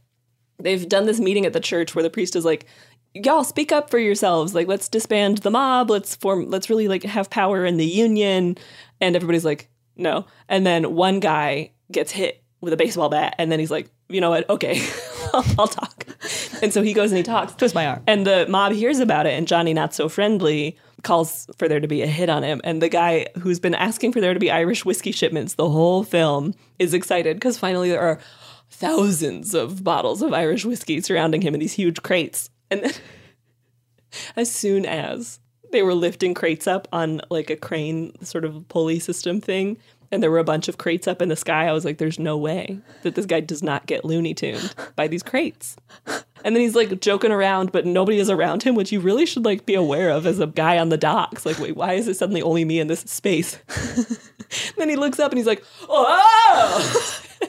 [0.59, 2.67] They've done this meeting at the church where the priest is like,
[3.15, 4.55] "Y'all speak up for yourselves.
[4.55, 5.91] Like, let's disband the mob.
[5.91, 6.51] Let's form.
[6.51, 8.59] Let's really like have power in the union."
[9.01, 13.53] And everybody's like, "No." And then one guy gets hit with a baseball bat, and
[13.53, 14.51] then he's like, "You know what?
[14.51, 14.83] Okay,
[15.33, 16.05] I'll, I'll talk."
[16.61, 17.55] And so he goes and he talks.
[17.55, 18.03] Twist my arm.
[18.09, 21.89] And the mob hears about it, and Johnny, not so friendly, calls for there to
[21.89, 22.61] be a hit on him.
[22.65, 26.05] And the guy who's been asking for there to be Irish whiskey shipments the whole
[26.05, 28.19] film is excited because finally there are
[28.71, 32.51] thousands of bottles of Irish whiskey surrounding him in these huge crates.
[32.71, 32.93] And then,
[34.37, 38.99] as soon as they were lifting crates up on like a crane sort of pulley
[38.99, 39.77] system thing,
[40.11, 42.18] and there were a bunch of crates up in the sky, I was like, there's
[42.18, 45.77] no way that this guy does not get Looney Tuned by these crates.
[46.44, 49.44] And then he's like joking around, but nobody is around him, which you really should
[49.44, 51.44] like be aware of as a guy on the docks.
[51.44, 53.59] Like, wait, why is it suddenly only me in this space?
[54.77, 57.23] then he looks up and he's like, oh!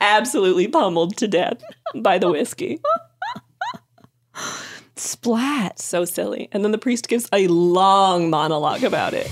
[0.00, 1.62] Absolutely pummeled to death
[1.94, 2.80] by the whiskey.
[4.96, 5.78] Splat.
[5.78, 6.48] So silly.
[6.52, 9.30] And then the priest gives a long monologue about it.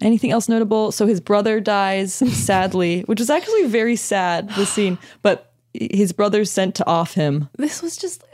[0.00, 0.92] Anything else notable?
[0.92, 4.98] So his brother dies sadly, which is actually very sad, the scene.
[5.22, 7.48] But his brother's sent to off him.
[7.56, 8.24] This was just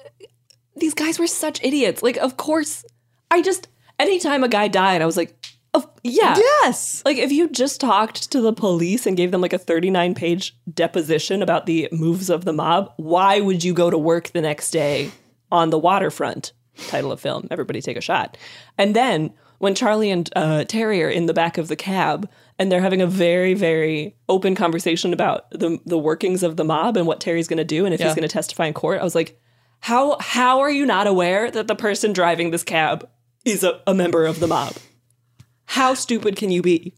[0.76, 2.02] these guys were such idiots.
[2.02, 2.84] Like, of course,
[3.30, 5.36] I just anytime a guy died, I was like,
[5.74, 6.36] oh, yeah.
[6.36, 7.02] Yes.
[7.04, 10.56] Like, if you just talked to the police and gave them like a 39 page
[10.72, 14.70] deposition about the moves of the mob, why would you go to work the next
[14.70, 15.10] day
[15.50, 16.52] on the waterfront?
[16.88, 18.38] Title of film, everybody take a shot.
[18.78, 22.70] And then when Charlie and uh, Terry are in the back of the cab and
[22.72, 27.06] they're having a very, very open conversation about the, the workings of the mob and
[27.06, 28.06] what Terry's going to do and if Yeah.
[28.06, 29.38] he's going to testify in court, I was like,
[29.78, 33.08] how, how are you not aware that the person driving this cab
[33.44, 34.74] is a, a member of the mob?
[35.66, 36.94] How stupid can you be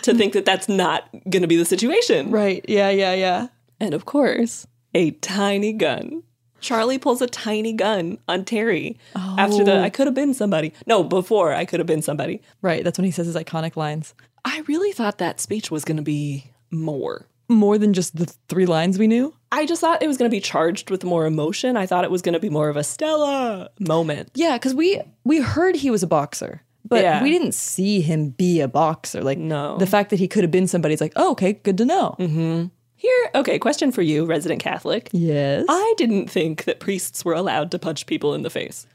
[0.00, 2.30] to think that that's not going to be the situation?
[2.30, 2.64] Right.
[2.66, 3.48] Yeah, yeah, yeah.
[3.78, 6.22] And of course, a tiny gun.
[6.60, 9.82] Charlie pulls a tiny gun on Terry after the Oh.
[9.82, 10.72] I could have been somebody.
[10.86, 12.40] No, before I could have been somebody.
[12.62, 12.84] Right.
[12.84, 14.14] That's when he says his iconic lines.
[14.44, 17.26] I really thought that speech was going to be more.
[17.48, 19.34] More than just the three lines we knew.
[19.50, 21.76] I just thought it was going to be charged with more emotion.
[21.76, 24.30] I thought it was going to be more of a Stella moment.
[24.34, 27.22] Yeah, because we we heard he was a boxer, but Yeah.
[27.22, 29.20] we didn't see him be a boxer.
[29.22, 29.76] Like No.
[29.78, 32.14] the fact that he could have been somebody's like, oh, okay, good to know.
[32.20, 32.66] Mm-hmm.
[33.00, 35.08] Here, okay, question for you, resident Catholic.
[35.12, 35.64] Yes.
[35.70, 38.86] I didn't think that priests were allowed to punch people in the face.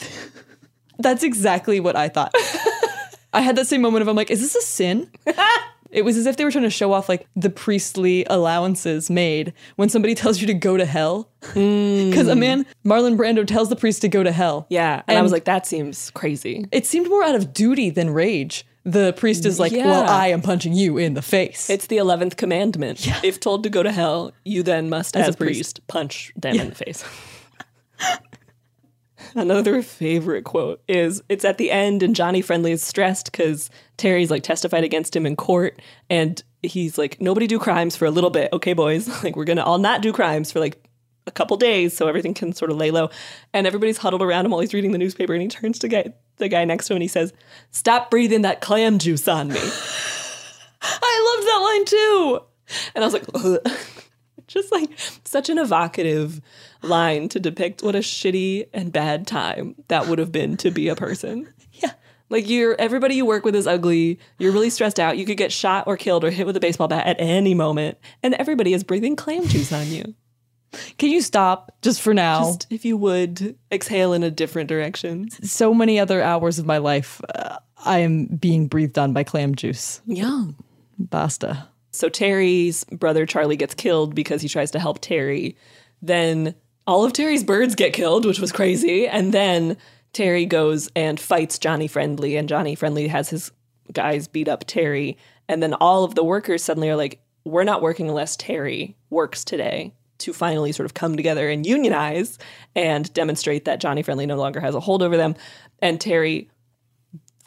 [1.00, 2.32] That's exactly what I thought.
[3.32, 5.10] I had that same moment of I'm like, is this a sin?
[5.90, 9.52] it was as if they were trying to show off like the priestly allowances made
[9.74, 11.28] when somebody tells you to go to hell.
[11.54, 12.10] Mm.
[12.10, 14.68] Because a man, Marlon Brando, tells the priest to go to hell.
[14.70, 16.64] Yeah, and, I was like, that seems crazy.
[16.70, 18.64] It seemed more out of duty than rage.
[18.88, 21.68] The priest is like, well, I am punching you in the face.
[21.68, 23.06] It's the eleventh commandment.
[23.22, 25.86] If told to go to hell, you then must, As as, a priest, priest.
[25.88, 27.04] punch them in the face.
[29.34, 34.30] Another favorite quote is it's at the end, and Johnny Friendly is stressed because Terry's
[34.30, 38.30] like testified against him in court, and he's like, "Nobody do crimes for a little
[38.30, 39.06] bit, okay, boys?
[39.22, 40.82] Like we're gonna all not do crimes for like
[41.28, 43.10] a couple days, so everything can sort of lay low."
[43.52, 46.12] And everybody's huddled around him while he's reading the newspaper, and he turns to guy,
[46.38, 47.32] the guy next to him and he says,
[47.70, 49.60] "Stop breathing that clam juice on me."
[50.82, 52.40] I loved that line too.
[52.94, 53.76] And I was like, "Ugh."
[54.48, 54.90] just like
[55.24, 56.40] such an evocative
[56.82, 60.88] line to depict what a shitty and bad time that would have been to be
[60.88, 61.48] a person.
[61.80, 61.92] Yeah.
[62.28, 64.18] Like you're everybody you work with is ugly.
[64.36, 65.16] You're really stressed out.
[65.16, 67.98] You could get shot or killed or hit with a baseball bat at any moment,
[68.20, 70.16] and everybody is breathing clam juice on you.
[70.98, 72.44] Can you stop just for now?
[72.44, 75.30] Just if you would exhale in a different direction.
[75.30, 79.54] so many other hours of my life, uh, I am being breathed on by clam
[79.54, 80.00] juice.
[80.06, 80.44] Yeah.
[80.98, 81.68] Basta.
[81.90, 85.56] So Terry's brother Charlie gets killed because he tries to help Terry.
[86.02, 86.54] Then
[86.86, 89.08] all of Terry's birds get killed, which was crazy.
[89.08, 89.76] And then
[90.12, 93.52] Terry goes and fights Johnny Friendly, and Johnny Friendly has his
[93.92, 95.16] guys beat up Terry.
[95.48, 99.44] And then all of the workers suddenly are like, we're not working unless Terry works
[99.44, 102.38] today to finally sort of come together and unionize
[102.74, 105.34] and demonstrate that Johnny Friendly no longer has a hold over them.
[105.80, 106.50] And Terry,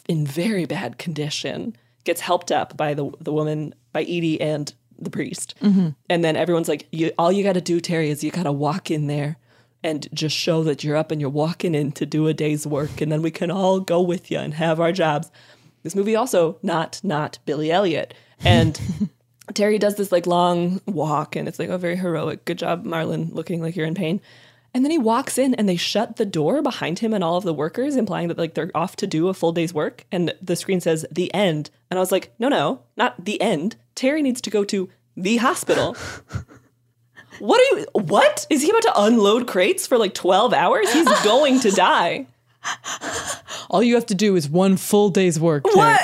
[0.08, 5.10] in very bad condition, gets helped up by the the woman, by Edie and the
[5.10, 5.56] priest.
[5.62, 5.96] Mhm.
[6.10, 8.52] And then everyone's like, you, all you got to do, Terry, is you got to
[8.52, 9.38] walk in there
[9.84, 13.02] and just show that you're up and you're walking in to do a day's work.
[13.02, 15.32] And then we can all go with you and have our jobs.
[15.82, 18.14] This movie also not, not Billy Elliot.
[18.44, 18.80] And
[19.54, 22.46] Terry does this like long walk and it's like, oh, very heroic.
[22.46, 24.22] Good job, Marlon, looking like you're in pain.
[24.74, 27.44] And then he walks in and they shut the door behind him and all of
[27.44, 30.06] the workers, implying that like they're off to do a full day's work.
[30.12, 31.70] And the screen says the end.
[31.90, 33.76] And I was like, no, no, not the end.
[33.96, 35.98] Terry needs to go to the hospital.
[37.40, 38.48] what are you what?
[38.50, 40.92] Is he about to unload crates for like 12 hours?
[40.94, 42.28] He's going to die.
[43.70, 45.64] All you have to do is one full day's work.
[45.66, 45.78] Terry.
[45.78, 46.02] What?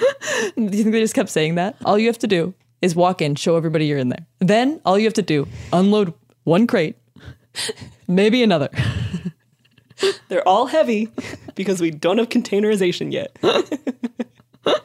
[0.00, 1.76] Do you think they just kept saying that?
[1.84, 4.26] All you have to do is walk in, show everybody you're in there.
[4.38, 6.96] Then all you have to do, unload one crate,
[8.08, 8.68] maybe another.
[10.28, 11.08] They're all heavy
[11.54, 13.36] because we don't have containerization yet.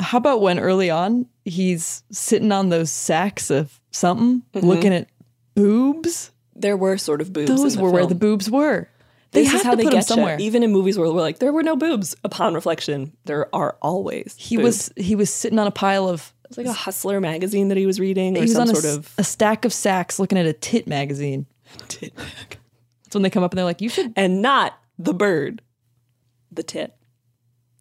[0.00, 4.66] How about when early on he's sitting on those sacks of something, Mm-hmm.
[4.66, 5.08] looking at
[5.54, 6.30] boobs?
[6.54, 7.48] There were sort of boobs.
[7.50, 8.88] Those were where the boobs were.
[9.34, 10.36] They This had is how they get somewhere.
[10.38, 12.14] Even in movies where we're like, there were no boobs.
[12.24, 14.34] Upon reflection, there are always.
[14.38, 14.64] He boobs.
[14.64, 17.84] was he was sitting on a pile of It's like a Hustler magazine that he
[17.84, 20.18] was reading, he or was some on a, sort s- of a stack of sacks
[20.18, 21.46] looking at a tit magazine.
[21.88, 22.12] tit.
[22.16, 25.60] That's when they come up and they're like, "You should." and not the bird,
[26.52, 26.94] the tit.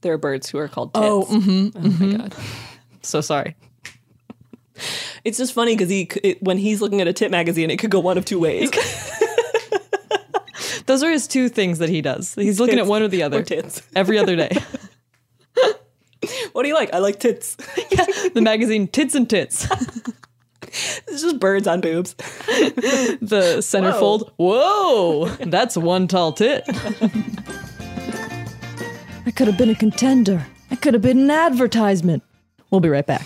[0.01, 1.05] There are birds who are called tits.
[1.05, 2.17] Oh, mhm, oh my mhm.
[2.17, 2.35] god.
[3.03, 3.55] So sorry.
[5.23, 7.91] It's just funny because he, it, when he's looking at a tit magazine, it could
[7.91, 8.71] go one of two ways.
[10.85, 12.35] Those are his two things that he does.
[12.35, 13.81] He's looking at one or the other or tits.
[13.95, 14.49] every other day.
[16.51, 16.93] what do you like?
[16.93, 17.57] I like tits.
[17.91, 19.67] yeah, the magazine Tits and Tits.
[21.07, 22.13] it's just birds on boobs.
[22.13, 24.31] the centerfold.
[24.37, 26.63] Whoa, that's one tall tit.
[29.25, 30.45] I could have been a contender.
[30.69, 32.23] I could have been an advertisement.
[32.69, 33.25] We'll be right back.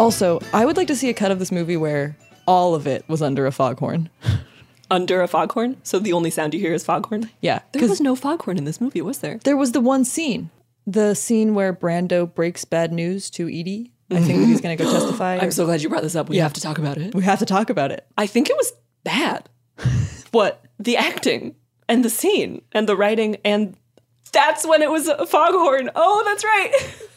[0.00, 3.06] Also, I would like to see a cut of this movie where all of it
[3.06, 4.08] was under a foghorn.
[4.92, 5.76] Under a foghorn?
[5.84, 7.30] So the only sound you hear is foghorn?
[7.40, 7.60] Yeah.
[7.70, 9.38] There was no foghorn in this movie, was there?
[9.44, 10.50] There was the one scene,
[10.84, 13.92] the scene where Brando breaks bad news to Edie.
[14.10, 15.36] I think he's going to go testify.
[15.36, 16.28] I'm so glad you brought this up.
[16.28, 17.14] We have to talk about it.
[17.14, 18.04] We have to talk about it.
[18.18, 18.72] I think it was
[19.04, 19.48] bad.
[20.32, 20.64] What?
[20.80, 21.54] The acting
[21.88, 23.76] and the scene and the writing and
[24.32, 25.90] that's when it was a foghorn.
[25.94, 26.72] Oh, that's right.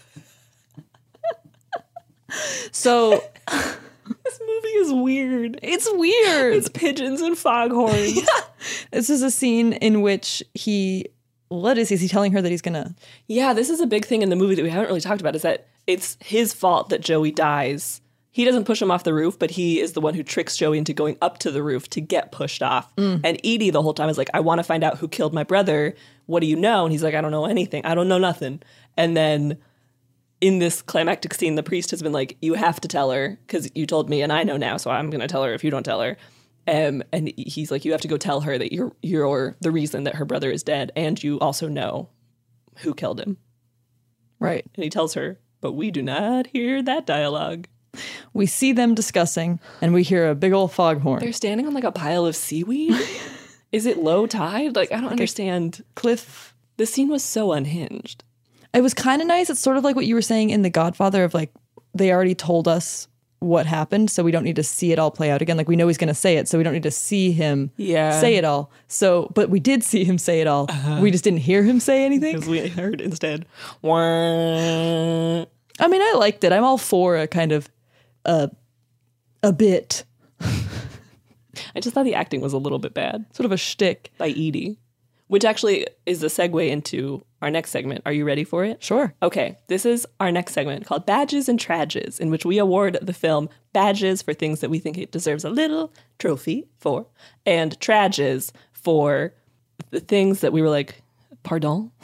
[2.71, 5.59] So this movie is weird.
[5.61, 6.55] It's weird.
[6.55, 8.21] It's pigeons and foghorns.
[8.91, 11.07] this is a scene in which he,
[11.49, 11.95] what is he?
[11.95, 12.93] Is he telling her that he's going to?
[13.27, 15.35] Yeah, this is a big thing in the movie that we haven't really talked about
[15.35, 18.01] is that it's his fault that Joey dies.
[18.31, 20.79] He doesn't push him off the roof, but he is the one who tricks Joey
[20.79, 22.93] into going up to the roof to get pushed off.
[22.95, 23.21] Mm.
[23.23, 25.43] And Edie the whole time is like, I want to find out who killed my
[25.43, 25.93] brother.
[26.25, 26.83] What do you know?
[26.83, 27.85] And he's like, I don't know anything.
[27.85, 28.63] I don't know nothing.
[28.97, 29.59] And then
[30.43, 33.71] in this climactic scene, the priest has been like, You have to tell her because
[33.73, 35.71] you told me and I know now, so I'm going to tell her if you
[35.71, 36.17] don't tell her.
[36.67, 40.03] Um, and he's like, You have to go tell her that you're, you're the reason
[40.03, 42.09] that her brother is dead and you also know
[42.79, 43.37] who killed him.
[44.39, 44.65] Right.
[44.75, 47.67] And he tells her, but we do not hear that dialogue.
[48.33, 51.19] We see them discussing, and we hear a big old foghorn.
[51.21, 52.93] They're standing on like a pile of seaweed.
[53.71, 54.75] Is it low tide?
[54.75, 55.83] Like I don't Like understand.
[55.95, 56.53] cliff.
[56.77, 58.23] The scene was so unhinged.
[58.73, 59.49] It was kind of nice.
[59.49, 61.51] It's sort of like what you were saying in The Godfather of like
[61.93, 63.07] they already told us
[63.39, 65.57] what happened, so we don't need to see it all play out again.
[65.57, 67.71] Like we know he's going to say it, so we don't need to see him
[67.75, 68.19] Yeah.
[68.21, 68.71] say it all.
[68.87, 70.69] So, but we did see him say it all.
[71.01, 72.35] We just didn't hear him say anything.
[72.35, 73.45] Because we heard instead.
[75.79, 76.51] I mean, I liked it.
[76.53, 77.69] I'm all for a kind of
[78.25, 78.47] uh,
[79.43, 80.05] a bit,
[80.39, 84.11] I just thought the acting was a little bit bad sort of a shtick.
[84.17, 84.77] by Edie,
[85.27, 88.01] which actually is a segue into our next segment.
[88.05, 88.81] Are you ready for it?
[88.81, 89.13] Sure.
[89.21, 93.13] Okay, this is our next segment called Badges and Trages, in which we award the
[93.13, 97.05] film badges for things that we think it deserves a little trophy for,
[97.45, 99.33] and trages for
[99.91, 101.01] the things that we were like,
[101.43, 101.91] pardon?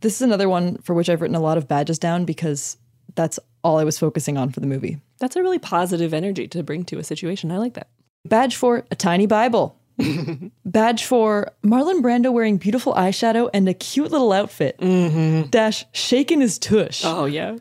[0.00, 2.76] This is another one for which I've written a lot of badges down because
[3.16, 4.98] that's all I was focusing on for the movie.
[5.18, 7.50] That's a really positive energy to bring to a situation.
[7.50, 7.88] I like that.
[8.24, 9.77] Badge for a tiny Bible.
[10.64, 14.78] Badge for Marlon Brando wearing beautiful eyeshadow and a cute little outfit.
[14.78, 15.50] Mm-hmm.
[15.50, 17.02] Dash shaking his tush.
[17.04, 17.56] Oh, yeah.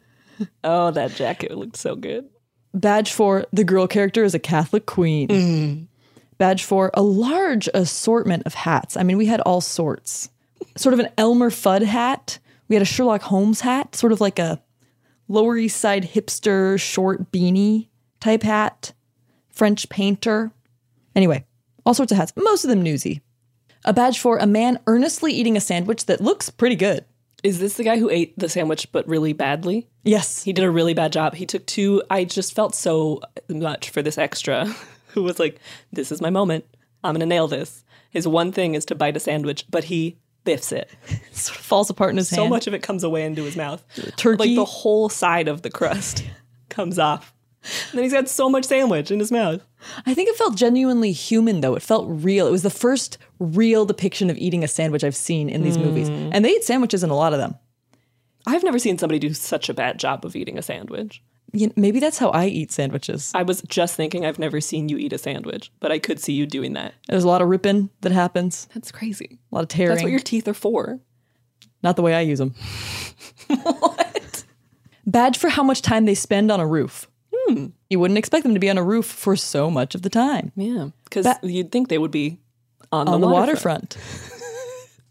[0.64, 2.30] Oh, that jacket looked so good.
[2.74, 5.28] Badge for the girl character is a Catholic queen.
[5.30, 5.84] Mm-hmm.
[6.38, 8.96] Badge for a large assortment of hats.
[8.96, 10.30] I mean, we had all sorts.
[10.76, 12.38] Sort of an Elmer Fudd hat.
[12.68, 14.62] We had a Sherlock Holmes hat, sort of like a
[15.28, 17.88] Lower East Side hipster short beanie
[18.20, 18.94] type hat.
[19.50, 20.52] French painter.
[21.16, 21.44] Anyway,
[21.88, 23.22] all sorts of hats, most of them newsy.
[23.86, 27.06] A badge for a man earnestly eating a sandwich that looks pretty good.
[27.44, 29.88] Is this the guy who ate the sandwich but really badly?
[30.04, 30.44] Yes.
[30.44, 31.36] He did a really bad job.
[31.36, 32.04] He took two.
[32.10, 34.66] I just felt so much for this extra
[35.10, 35.60] who was like,
[35.94, 36.66] this is my moment.
[37.06, 37.86] I'm going to nail this.
[38.10, 40.90] His one thing is to bite a sandwich, but he biffs it.
[41.32, 42.48] sort of falls apart in his So hand.
[42.48, 43.82] So much of it comes away into his mouth.
[44.18, 44.40] Turkey.
[44.40, 46.26] Like the whole side of the crust
[46.70, 47.34] comes off.
[47.89, 49.61] And then he's got so much sandwich in his mouth.
[50.05, 51.76] I think it felt genuinely human, though.
[51.76, 52.47] It felt real.
[52.47, 56.09] It was the first real depiction of eating a sandwich I've seen in these movies.
[56.09, 56.32] Mm.
[56.34, 57.55] And they eat sandwiches in a lot of them.
[58.45, 61.22] I've never seen somebody do such a bad job of eating a sandwich.
[61.53, 63.32] You- Maybe that's how I eat sandwiches.
[63.36, 66.34] I was just thinking I've never seen you eat a sandwich, but I could see
[66.34, 66.93] you doing that.
[67.07, 69.39] There's a lot of ripping that happens, That's crazy.
[69.51, 69.89] a lot of tearing.
[69.95, 70.99] That's what your teeth are for.
[71.84, 72.53] Not the way I use them.
[73.47, 74.43] What?
[75.05, 77.07] Badge for how much time they spend on a roof.
[77.48, 77.68] Hmm.
[77.89, 80.52] You wouldn't expect them to be on a roof for so much of the time.
[80.56, 82.39] Yeah, because Ba- you'd think they would be
[82.91, 83.95] on, on the, the waterfront.
[83.98, 84.34] waterfront.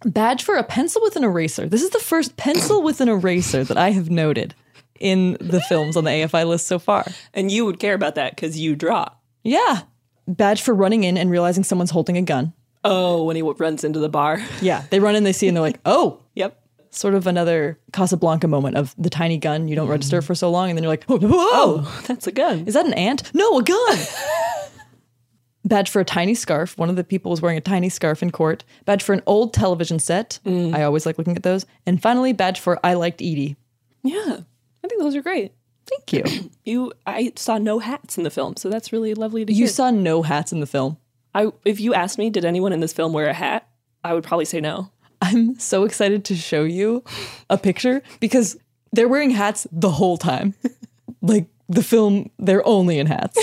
[0.14, 1.66] Badge for a pencil with an eraser.
[1.68, 4.54] This is the first pencil with an eraser that I have noted
[5.00, 7.04] in the films on the AFI list so far.
[7.34, 9.08] And you would care about that because you draw.
[9.42, 9.82] Yeah.
[10.28, 12.52] Badge for running in and realizing someone's holding a gun.
[12.84, 14.40] Oh, when he w- runs into the bar.
[14.60, 14.84] Yeah.
[14.90, 16.60] They run in, they see, and they're like, oh, Yep.
[16.96, 19.68] Sort of another Casablanca moment of the tiny gun.
[19.68, 22.32] You don't register for so long, and then you're like, whoa, whoa, oh, That's a
[22.32, 22.66] gun.
[22.66, 23.32] is that an ant?
[23.34, 23.98] No, a gun.
[25.64, 26.78] Badge for a tiny scarf.
[26.78, 28.64] One of the people was wearing a tiny scarf in court.
[28.84, 30.38] Badge for an old television set.
[30.46, 30.74] Mm.
[30.74, 31.66] I always like looking at those.
[31.86, 33.56] And finally, badge for I liked Edie.
[34.04, 34.40] Yeah,
[34.84, 35.52] I think those are great.
[35.86, 36.50] Thank you.
[36.66, 39.64] You, I saw no hats in the film, so that's really lovely to you hear.
[39.66, 40.98] You saw no hats in the film.
[41.32, 43.68] I, if you asked me, did anyone in this film wear a hat?
[44.02, 44.90] I would probably say no.
[45.22, 47.02] I'm so excited to show you
[47.50, 48.56] a picture because
[48.92, 50.54] they're wearing hats the whole time.
[51.22, 53.38] like the film, they're only in hats.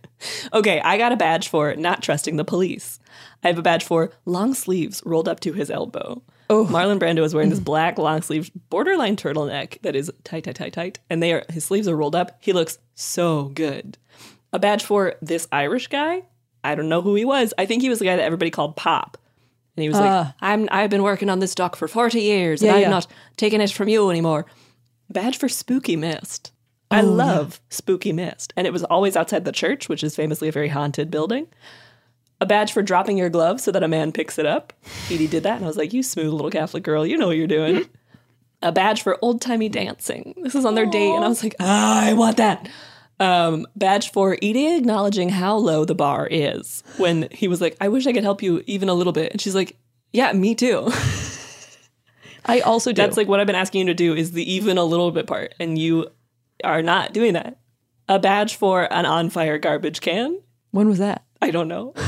[0.52, 2.98] Okay, I got a badge for not trusting the police.
[3.42, 6.22] I have a badge for long sleeves rolled up to his elbow.
[6.48, 6.66] Oh.
[6.66, 7.64] Marlon Brando is wearing this mm.
[7.64, 11.64] black long sleeve borderline turtleneck that is tight, tight, tight, tight, and they are his
[11.64, 12.36] sleeves are rolled up.
[12.40, 13.96] He looks so good.
[14.52, 16.22] A badge for this Irish guy.
[16.64, 17.54] I don't know who he was.
[17.56, 19.16] I think he was the guy that everybody called Pop.
[19.80, 20.34] And he was like, Ah.
[20.40, 22.84] I'm I've been working on this dock for 40 years Yeah, and.
[22.84, 23.06] I'm not
[23.36, 24.44] taking it from you anymore.
[25.08, 26.52] Badge for Spooky Mist.
[26.90, 28.52] I Oh, love Spooky Mist.
[28.56, 31.46] And it was always outside the church, which is famously a very haunted building.
[32.40, 34.72] A badge for dropping your glove so that a man picks it up.
[35.10, 37.36] Edie did that, and I was like, You smooth little Catholic girl, you know what
[37.36, 37.88] you're doing.
[38.62, 40.34] a badge for old timey dancing.
[40.42, 42.68] This is on their date, and I was like, ah, I want that.
[43.20, 47.88] Um, badge for Edie acknowledging how low the bar is when he was like, I
[47.88, 49.30] wish I could help you even a little bit.
[49.30, 49.76] And she's like,
[50.12, 50.90] Yeah, me too.
[52.46, 52.96] I also do.
[53.02, 55.26] That's like what I've been asking you to do is the even a little bit
[55.26, 56.06] part, and you
[56.64, 57.58] are not doing that.
[58.08, 60.40] A badge for an on fire garbage can.
[60.70, 61.24] when was that?
[61.42, 61.94] I don't know.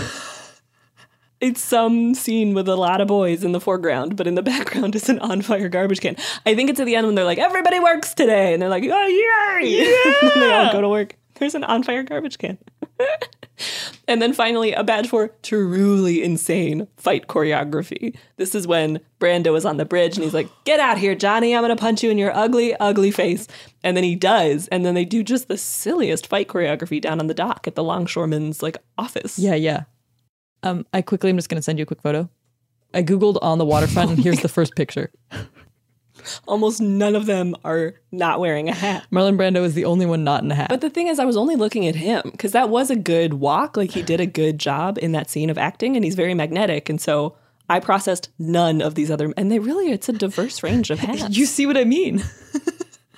[1.43, 4.95] It's some scene with a lot of boys in the foreground, but in the background
[4.95, 6.16] is an on fire garbage can.
[6.47, 8.53] I think it's at the end when they're like, everybody works today.
[8.53, 9.80] And they're like, oh, yay.
[10.22, 11.16] and they all go to work.
[11.34, 12.59] There's an on fire garbage can.
[14.09, 18.16] and then finally, a badge for truly insane fight choreography.
[18.36, 21.57] This is when Brando is on the bridge and he's like, Get out here, Johnny.
[21.57, 23.49] I'm going to punch you in your ugly, ugly face.
[23.82, 24.68] And then he does.
[24.68, 27.82] And then they do just the silliest fight choreography down on the dock at the
[27.82, 29.40] longshoreman's like office.
[29.40, 29.84] Yeah, yeah.
[30.63, 32.29] Um, I quickly, I'm just going to send you a quick photo.
[32.95, 35.11] I Googled on the waterfront, and here's the first picture.
[36.47, 39.07] Almost none of them are not wearing a hat.
[39.11, 40.69] Marlon Brando is the only one not in a hat.
[40.69, 43.35] But the thing is, I was only looking at him because that was a good
[43.35, 43.77] walk.
[43.77, 46.89] Like he did a good job in that scene of acting, and he's very magnetic.
[46.89, 47.37] And so
[47.69, 51.37] I processed none of these other, and they really, it's a diverse range of hats.
[51.37, 52.23] you see what I mean?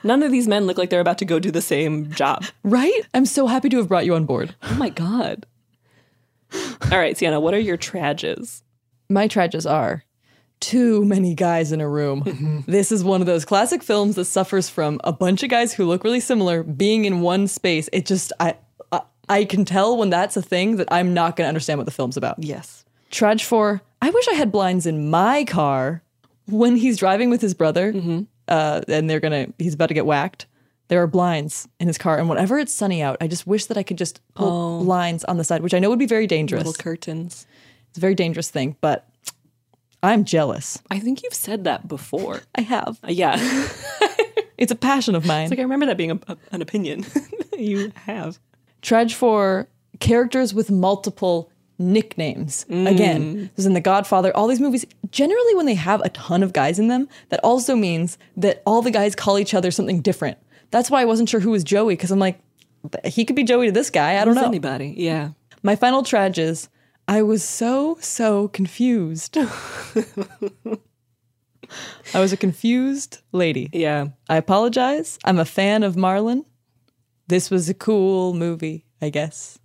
[0.06, 2.44] None of these men look like they're about to go do the same job.
[2.62, 2.92] Right?
[3.14, 4.54] I'm so happy to have brought you on board.
[4.62, 5.46] Oh my God.
[6.90, 8.62] All right, Sienna, what are your trages?
[9.08, 10.04] My trages are
[10.60, 12.64] too many guys in a room.
[12.66, 15.84] this is one of those classic films that suffers from a bunch of guys who
[15.84, 17.88] look really similar being in one space.
[17.92, 18.56] It just I
[18.92, 21.84] I, I can tell when that's a thing that I'm not going to understand what
[21.84, 22.42] the film's about.
[22.42, 22.84] Yes.
[23.10, 23.82] Trage 4.
[24.02, 26.02] I wish I had blinds in my car
[26.46, 27.92] when he's driving with his brother
[28.48, 30.46] uh, and they're going to he's about to get whacked.
[30.94, 33.76] There are blinds in his car and whenever it's sunny out, I just wish that
[33.76, 34.84] I could just pull Oh.
[34.84, 36.60] blinds on the side, which I know would be very dangerous.
[36.64, 37.48] Little curtains.
[37.88, 39.08] It's a very dangerous thing, but
[40.04, 40.80] I'm jealous.
[40.92, 42.42] I think you've said that before.
[42.54, 43.00] I have.
[43.02, 43.36] Uh, yeah.
[44.56, 45.42] It's a passion of mine.
[45.46, 47.04] It's like I remember that being a, a- an opinion.
[47.58, 48.38] you have.
[48.82, 49.66] Trudge for
[49.98, 52.64] characters with multiple nicknames.
[52.70, 54.34] Again, this is in The Godfather.
[54.34, 57.74] All these movies, generally when they have a ton of guys in them, that also
[57.74, 60.38] means that all the guys call each other something different.
[60.70, 62.40] That's why I wasn't sure who was Joey, because I'm like,
[63.04, 64.20] he could be Joey to this guy.
[64.20, 64.44] I don't know.
[64.44, 64.94] anybody.
[64.96, 65.30] Yeah.
[65.62, 66.68] My final trage is
[67.08, 69.38] I was so, so confused.
[72.12, 73.70] I was a confused lady.
[73.72, 74.08] Yeah.
[74.28, 75.18] I apologize.
[75.24, 76.44] I'm a fan of Marlon.
[77.26, 79.58] This was a cool movie, I guess.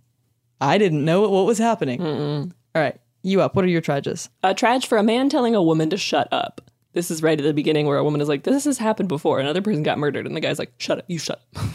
[0.60, 2.00] I didn't know what was happening.
[2.02, 3.54] All right, you up.
[3.54, 4.28] What are your trages?
[4.42, 6.69] A trage for a man telling a woman to shut up.
[6.92, 9.38] This is right at the beginning where a woman is like, This has happened before.
[9.40, 11.64] Another person got murdered, and the guy's like, Shut up, you shut up.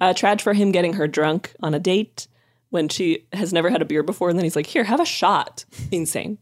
[0.00, 2.26] Uh, a trage for him getting her drunk on a date
[2.70, 5.04] when she has never had a beer before, and then he's like, Here, have a
[5.06, 5.64] shot.
[5.92, 6.38] Insane.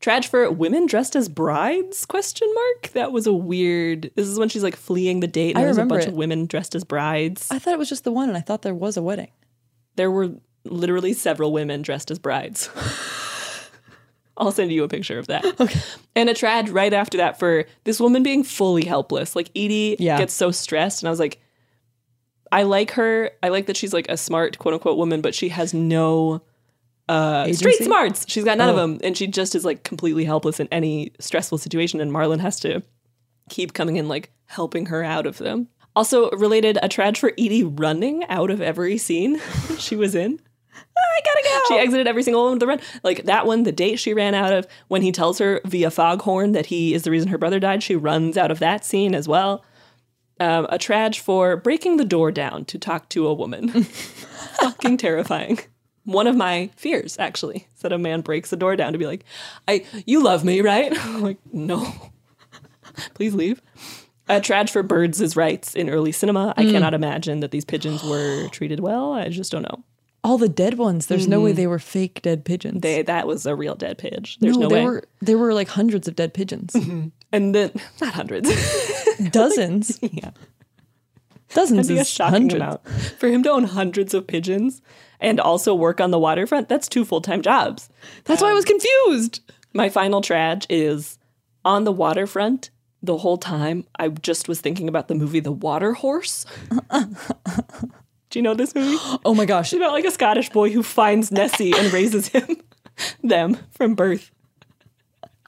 [0.00, 2.04] Trage for women dressed as brides?
[2.06, 2.88] Question mark.
[2.92, 4.10] That was a weird.
[4.16, 6.08] This is when she's like fleeing the date, and I there's a bunch it.
[6.08, 7.48] of women dressed as brides.
[7.50, 9.30] I thought it was just the one, and I thought there was a wedding.
[9.96, 10.32] There were
[10.64, 12.70] literally several women dressed as brides.
[14.40, 15.44] I'll send you a picture of that.
[15.60, 15.78] Okay.
[16.16, 19.36] And a trad right after that for this woman being fully helpless.
[19.36, 20.18] Like Edie Yeah.
[20.18, 21.38] gets so stressed, and I was like,
[22.52, 23.30] I like her.
[23.42, 26.42] I like that she's like a smart quote unquote woman, but she has no
[27.08, 28.24] uh, street smarts.
[28.28, 28.78] She's got none of Oh.
[28.80, 32.00] them, and she just is like completely helpless in any stressful situation.
[32.00, 32.82] And Marlon has to
[33.48, 35.68] keep coming in, like helping her out of them.
[35.96, 39.40] Also related, a trad for Edie running out of every scene
[39.78, 40.40] she was in.
[40.96, 41.74] I gotta go.
[41.74, 42.80] She exited every single one with the run.
[43.02, 46.52] Like that one, the date she ran out of, when he tells her via foghorn
[46.52, 49.28] that he is the reason her brother died, she runs out of that scene as
[49.28, 49.64] well.
[50.38, 53.68] Um, a trage for breaking the door down to talk to a woman.
[54.60, 55.58] Fucking terrifying.
[56.04, 59.06] One of my fears, actually, is that a man breaks the door down to be
[59.06, 59.24] like,
[59.68, 61.92] "I, you love me, right?" I'm like, no,
[63.14, 63.60] please leave.
[64.28, 66.54] A trage for birds' rights in early cinema.
[66.56, 66.70] I Mm.
[66.72, 69.12] cannot imagine that these pigeons were treated well.
[69.12, 69.82] I just don't know.
[70.22, 71.06] All the dead ones.
[71.06, 71.56] There's no way Mhm.
[71.56, 72.82] they were fake dead pigeons.
[72.82, 74.24] They that was a real dead pigeon.
[74.40, 74.84] There's no, there way.
[74.84, 76.74] were there were like hundreds of dead pigeons.
[77.32, 78.50] And then not hundreds.
[79.30, 79.98] Dozens.
[80.02, 80.30] yeah.
[81.54, 82.54] Dozens That'd be a is shocking hundreds.
[82.62, 82.88] amount.
[83.18, 84.82] For him to own hundreds of pigeons
[85.20, 87.88] and also work on the waterfront, that's two full time jobs.
[88.24, 89.40] That's why I was confused.
[89.72, 91.18] My final trage is
[91.64, 92.70] on the waterfront.
[93.02, 96.44] The whole time, I just was thinking about the movie The Water Horse.
[98.30, 98.96] Do you know this movie?
[99.24, 99.72] Oh my gosh.
[99.72, 102.62] It's about like a Scottish boy who finds Nessie and raises him,
[103.22, 104.30] them from birth.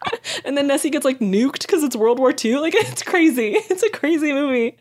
[0.45, 2.57] And then Nessie gets like nuked because it's World War II.
[2.57, 3.53] Like it's crazy.
[3.55, 4.76] It's a crazy movie,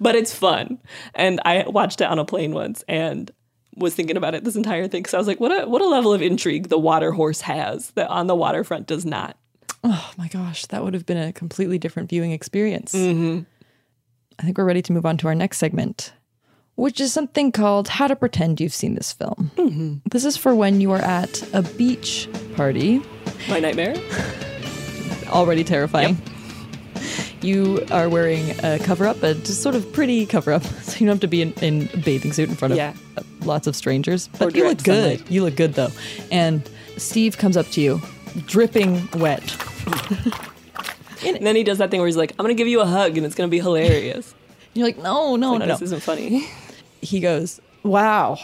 [0.00, 0.78] but it's fun.
[1.14, 3.30] And I watched it on a plane once and
[3.76, 5.86] was thinking about it this entire thing because I was like, what a what a
[5.86, 9.36] level of intrigue the water horse has that on the waterfront does not.
[9.84, 12.92] Oh my gosh, that would have been a completely different viewing experience.
[12.94, 13.42] Mm-hmm.
[14.38, 16.12] I think we're ready to move on to our next segment,
[16.78, 19.50] which is something called How to Pretend You've Seen This Film.
[19.56, 19.96] Mm-hmm.
[20.10, 23.02] This is for when you are at a beach party.
[23.48, 23.96] My nightmare.
[25.26, 26.16] Already terrifying.
[27.42, 31.06] You are wearing a cover up, a just sort of pretty cover up, so you
[31.06, 32.94] don't have to be in, in a bathing suit in front of Yeah.
[33.40, 34.28] lots of strangers.
[34.38, 35.18] But you look good.
[35.18, 35.30] sunlight.
[35.32, 35.90] You look good though.
[36.30, 36.62] And
[36.96, 38.00] Steve comes up to you,
[38.46, 39.42] dripping wet.
[41.26, 43.16] And then he does that thing where he's like, I'm gonna give you a hug
[43.16, 44.32] and it's gonna be hilarious.
[44.74, 45.72] You're like, no, no, Like, no, no.
[45.72, 46.46] This isn't funny.
[47.00, 48.38] He goes, Wow,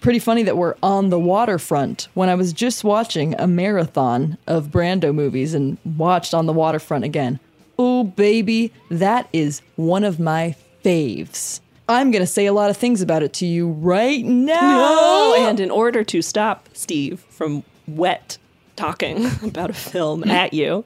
[0.00, 4.68] pretty funny that we're on the waterfront when I was just watching a marathon of
[4.68, 7.40] Brando movies and watched on the waterfront again.
[7.78, 11.60] Oh, baby, that is one of my faves.
[11.88, 14.60] I'm going to say a lot of things about it to you right now.
[14.60, 15.34] No!
[15.38, 18.36] And in order to stop Steve from wet
[18.78, 20.84] talking about a film at you.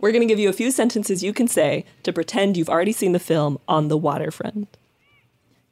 [0.00, 2.92] We're going to give you a few sentences you can say to pretend you've already
[2.92, 4.76] seen the film on the waterfront.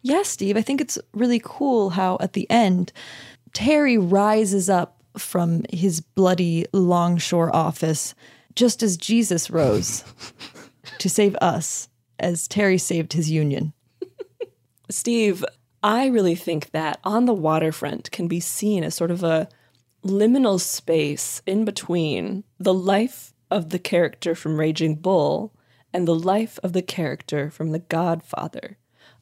[0.07, 2.92] Yeah, Steve, I think it's really cool how at the end,
[3.55, 8.14] Terry rises up from his bloody longshore office
[8.55, 10.05] just as Jesus rose
[10.98, 11.88] to save us
[12.18, 13.72] as Terry saved his union.
[14.90, 15.42] Steve,
[15.82, 19.48] I really think that on the waterfront can be seen as sort of a
[20.05, 25.55] liminal space in between the life of the character from Raging Bull
[25.94, 28.76] and the life of the character from The Godfather.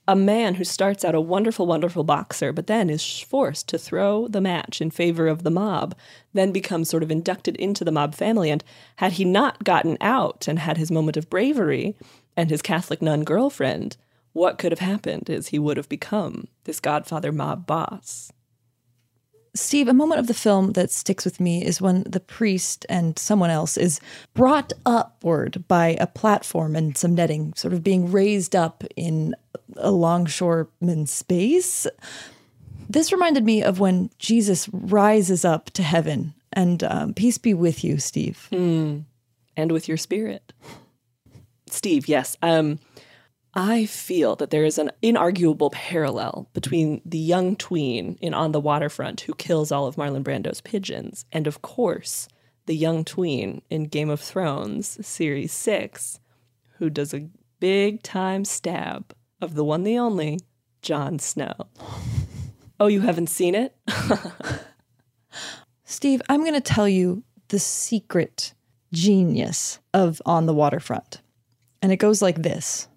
[0.09, 4.27] A man who starts out a wonderful, wonderful boxer, but then is forced to throw
[4.27, 5.95] the match in favor of the mob,
[6.33, 8.51] then becomes sort of inducted into the mob family.
[8.51, 8.65] And
[8.97, 11.95] had he not gotten out and had his moment of bravery
[12.37, 13.97] and his Catholic nun girlfriend,
[14.33, 18.33] what could have happened is he would have become this Godfather mob boss.
[19.55, 23.19] Steve, a moment of the film that sticks with me is when the priest and
[23.19, 24.01] someone else is
[24.33, 29.35] brought upward by a platform and some netting, sort of being raised up in
[29.77, 31.87] a longshoreman space.
[32.89, 36.33] This reminded me of when Jesus rises up to heaven.
[36.55, 38.49] And um, peace be with you, Steve.
[38.53, 39.05] Mm.
[39.57, 40.53] And with your spirit.
[41.69, 42.37] Steve, yes.
[42.43, 42.79] Um,
[43.55, 48.61] I feel that there is an inarguable parallel between the young tween in On the
[48.61, 52.29] Waterfront who kills all of Marlon Brando's pigeons, and of course,
[52.67, 56.21] the young tween in Game of Thrones Series 6
[56.79, 57.29] who does a
[57.61, 60.41] big time stab of the one, the only,
[60.81, 61.55] Jon Snow.
[62.81, 63.77] Oh, you haven't seen it?
[65.85, 68.55] Steve, I'm going to tell you the secret
[68.93, 71.21] genius of On the Waterfront.
[71.81, 72.89] And it goes like this.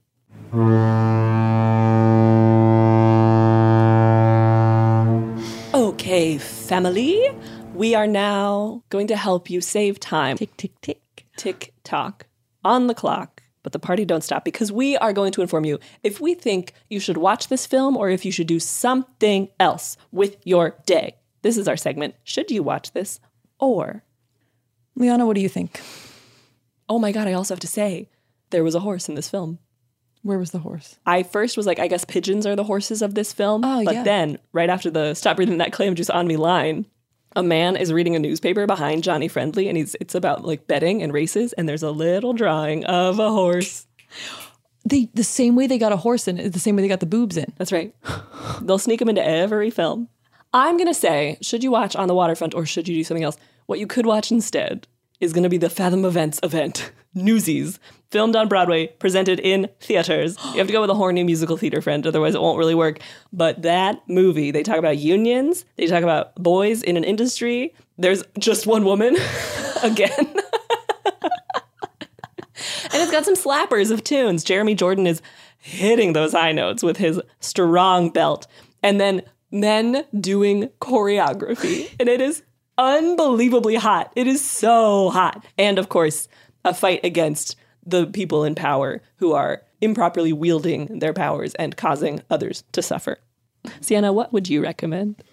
[5.75, 7.29] Okay, family,
[7.73, 10.37] we are now going to help you save time.
[10.37, 11.25] Tick, tick, tick.
[11.35, 12.27] Tick tock
[12.63, 13.43] on the clock.
[13.63, 16.71] But the party don't stop because we are going to inform you if we think
[16.89, 21.17] you should watch this film or if you should do something else with your day.
[21.41, 22.15] This is our segment.
[22.23, 23.19] Should you watch this
[23.59, 24.05] or?
[24.95, 25.81] Liana, what do you think?
[26.87, 28.07] Oh my God, I also have to say,
[28.51, 29.59] there was a horse in this film.
[30.25, 30.97] Where was the horse?
[31.05, 33.63] I first was like, I guess pigeons are the horses of this film.
[33.63, 34.03] Oh, but yeah.
[34.03, 36.87] then, right after the stop breathing that claim juice on me line,
[37.35, 41.03] a man is reading a newspaper behind Johnny Friendly, and he's it's about like betting
[41.03, 43.85] and races, and there's a little drawing of a horse.
[44.83, 47.01] They the same way they got a horse in is the same way they got
[47.01, 47.53] the boobs in.
[47.59, 47.93] That's right.
[48.63, 50.09] They'll sneak them into every film.
[50.55, 53.37] I'm gonna say, should you watch On the Waterfront or should you do something else?
[53.67, 54.87] What you could watch instead
[55.19, 57.79] is gonna be the Fathom Events event, Newsies,
[58.15, 60.37] filmed on Broadway, presented in theaters.
[60.55, 62.99] You have to go with a horny musical theater friend, otherwise it won't really work.
[63.33, 67.73] But that movie, they talk about unions, they talk about boys in an industry.
[67.97, 69.17] There's just one woman
[69.83, 70.13] again.
[70.17, 70.31] and
[72.93, 74.45] it's got some slappers of tunes.
[74.45, 75.21] Jeremy Jordan is
[75.57, 78.47] hitting those high notes with his strong belt.
[78.81, 81.93] And then men doing choreography.
[81.99, 82.43] And it is
[82.77, 84.13] unbelievably hot.
[84.15, 85.43] It is so hot.
[85.57, 86.29] And of course,
[86.63, 92.21] a fight against the people in power who are improperly wielding their powers and causing
[92.29, 93.19] others to suffer.
[93.81, 95.23] Sienna, what would you recommend?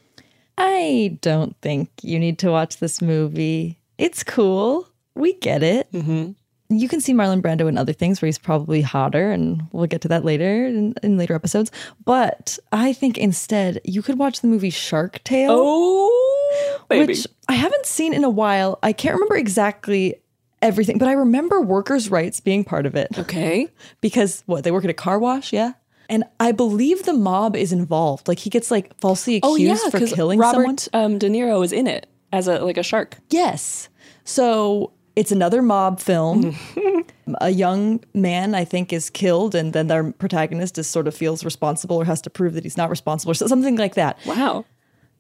[0.59, 3.79] I don't think you need to watch this movie.
[3.99, 4.89] It's cool.
[5.15, 5.91] We get it.
[5.93, 6.33] Mm-hmm.
[6.77, 10.01] You can see Marlon Brando in other things where he's probably hotter, and we'll get
[10.03, 11.71] to that later in, in later episodes.
[12.05, 15.51] But I think instead you could watch the movie Shark Tale.
[15.53, 17.07] Oh, baby.
[17.07, 18.79] which I haven't seen in a while.
[18.83, 20.15] I can't remember exactly
[20.63, 23.19] everything, but I remember workers' rights being part of it.
[23.19, 23.69] Okay.
[24.01, 25.53] Because what, they work at a car wash?
[25.53, 25.73] Yeah.
[26.09, 28.27] And I believe the mob is involved.
[28.29, 31.13] Like he gets like falsely accused Oh yeah, for killing Robert someone.
[31.13, 33.19] Um, De Niro is in it as a like a shark.
[33.31, 33.89] Yes.
[34.25, 36.57] So it's another mob film.
[37.41, 41.45] a young man, I think, is killed, and then their protagonist is sort of feels
[41.45, 44.19] responsible or has to prove that he's not responsible or something like that.
[44.27, 44.65] Wow.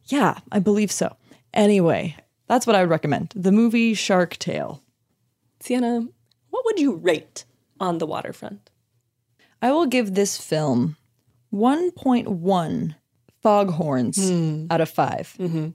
[0.07, 1.15] Yeah, I believe so.
[1.55, 2.17] Anyway,
[2.49, 3.33] that's what I would recommend.
[3.37, 4.82] The movie Shark Tale.
[5.63, 6.07] Sienna,
[6.51, 7.45] what would you rate
[7.79, 8.71] on the waterfront?
[9.61, 10.97] I will give this film
[11.55, 12.95] 1.1
[13.43, 14.67] foghorns Hmm.
[14.71, 15.37] out of 5.
[15.39, 15.69] Mm-hmm.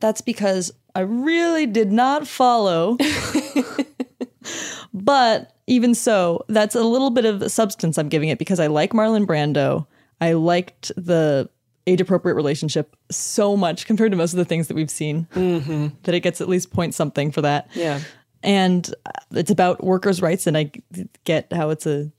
[0.00, 2.96] That's because I really did not follow.
[4.92, 8.92] but even so, that's a little bit of substance I'm giving it because I like
[8.92, 9.86] Marlon Brando.
[10.20, 11.48] I liked the
[11.86, 15.88] age appropriate relationship so much compared to most of the things that we've seen Mm-hmm.
[16.02, 17.68] that it gets at least point something for that.
[17.74, 18.00] Yeah.
[18.46, 20.70] And uh, it's about workers' rights, and I
[21.24, 22.10] get how it's a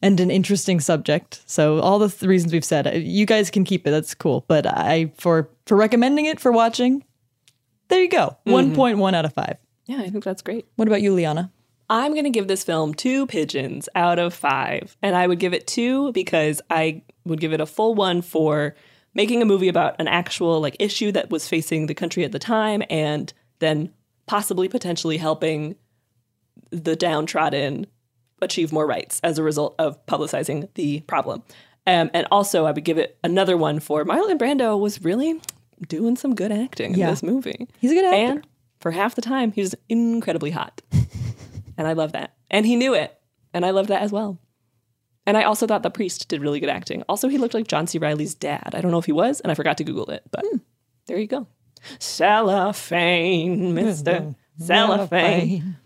[0.00, 1.42] and an interesting subject.
[1.46, 3.90] So all the th- reasons we've said, uh, you guys can keep it.
[3.90, 4.44] That's cool.
[4.48, 7.04] But I for for recommending it for watching,
[7.88, 8.36] there you go.
[8.46, 8.52] Mhm.
[8.52, 9.58] One point one out of five.
[9.86, 10.66] Yeah, I think that's great.
[10.76, 11.52] What about you, Liana?
[11.90, 14.96] I'm going to give this film two pigeons out of five.
[15.02, 18.74] And I would give it two because I would give it a full one for
[19.14, 22.38] making a movie about an actual like issue that was facing the country at the
[22.38, 23.92] time and then
[24.26, 25.76] possibly potentially helping
[26.70, 27.86] the downtrodden
[28.40, 31.42] achieve more rights as a result of publicizing the problem.
[31.86, 35.40] Um, and also, I would give it another one for Marlon Brando was really
[35.88, 37.06] doing some good acting Yeah.
[37.06, 37.68] in this movie.
[37.80, 38.16] He's a good actor.
[38.38, 38.46] And
[38.80, 40.80] for half the time, he was incredibly hot.
[41.76, 42.34] and I love that.
[42.50, 43.18] And he knew it.
[43.54, 44.38] And I love that as well.
[45.26, 47.02] And I also thought the priest did really good acting.
[47.08, 47.98] Also, he looked like John C.
[47.98, 48.70] Reilly's dad.
[48.74, 50.44] I don't know if he was, and I forgot to Google it, but
[51.06, 51.46] there you go.
[51.98, 54.34] Cellophane, Mr.
[54.58, 55.76] Cellophane.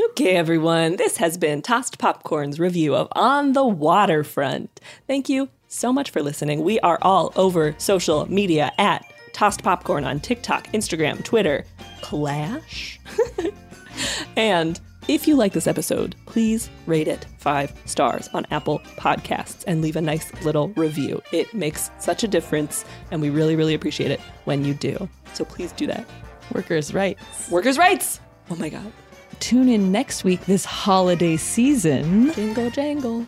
[0.00, 4.80] Okay, everyone, this has been Tossed Popcorn's review of On the Waterfront.
[5.06, 6.62] Thank you so much for listening.
[6.62, 11.64] We are all over social media at Tossed Popcorn on TikTok, Instagram, Twitter,
[12.00, 13.00] Clash.
[14.36, 19.80] and if you like this episode, please rate it five stars on Apple Podcasts and
[19.80, 21.22] leave a nice little review.
[21.32, 25.08] It makes such a difference, and we really, really appreciate it when you do.
[25.32, 26.06] So please do that.
[26.52, 27.50] Workers' rights.
[27.50, 28.20] Workers' rights!
[28.50, 28.92] Oh my God.
[29.40, 32.32] Tune in next week this holiday season.
[32.34, 33.22] Jingle jangle.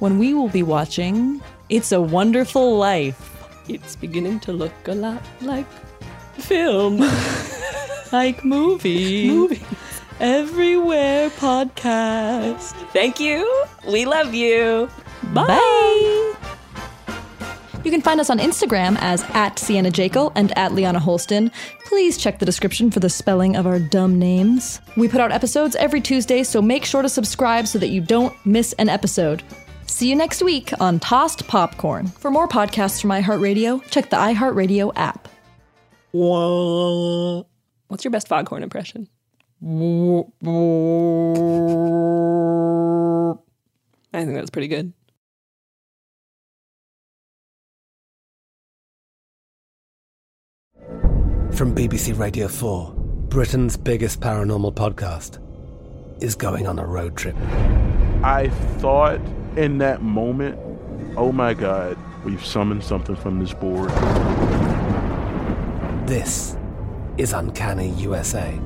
[0.00, 3.30] When we will be watching It's a Wonderful Life.
[3.68, 5.66] It's beginning to look a lot like
[6.34, 6.98] film.
[8.12, 9.28] like movie.
[9.28, 9.64] Movie.
[10.22, 12.74] Everywhere podcast.
[12.92, 13.64] Thank you.
[13.88, 14.88] We love you.
[15.34, 15.48] Bye.
[15.48, 16.34] Bye.
[17.84, 21.50] You can find us on Instagram as at Sienna Jekyll and at Liana Holston.
[21.86, 24.80] Please check the description for the spelling of our dumb names.
[24.96, 28.32] We put out episodes every Tuesday, so make sure to subscribe so that you don't
[28.46, 29.42] miss an episode.
[29.88, 32.06] See you next week on Tossed Popcorn.
[32.06, 35.26] For more podcasts from iHeartRadio, check the iHeartRadio app.
[36.12, 39.08] What's your best foghorn impression?
[39.64, 39.68] I
[44.24, 44.92] think that's pretty good.
[51.52, 52.92] From BBC Radio 4,
[53.28, 55.38] Britain's biggest paranormal podcast
[56.20, 57.36] is going on a road trip.
[58.24, 58.48] I
[58.78, 59.20] thought
[59.56, 60.58] in that moment,
[61.16, 63.90] oh my God, we've summoned something from this board.
[66.08, 66.56] This
[67.16, 68.58] is Uncanny USA.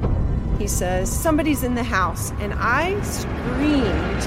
[0.59, 2.32] He says, Somebody's in the house.
[2.40, 4.26] And I screamed.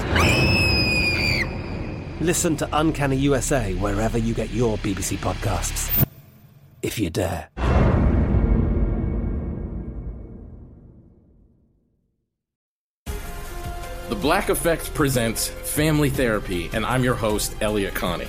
[2.20, 6.06] Listen to Uncanny USA wherever you get your BBC podcasts,
[6.82, 7.48] if you dare.
[14.10, 18.28] The Black Effect presents Family Therapy, and I'm your host, Elliot Connie.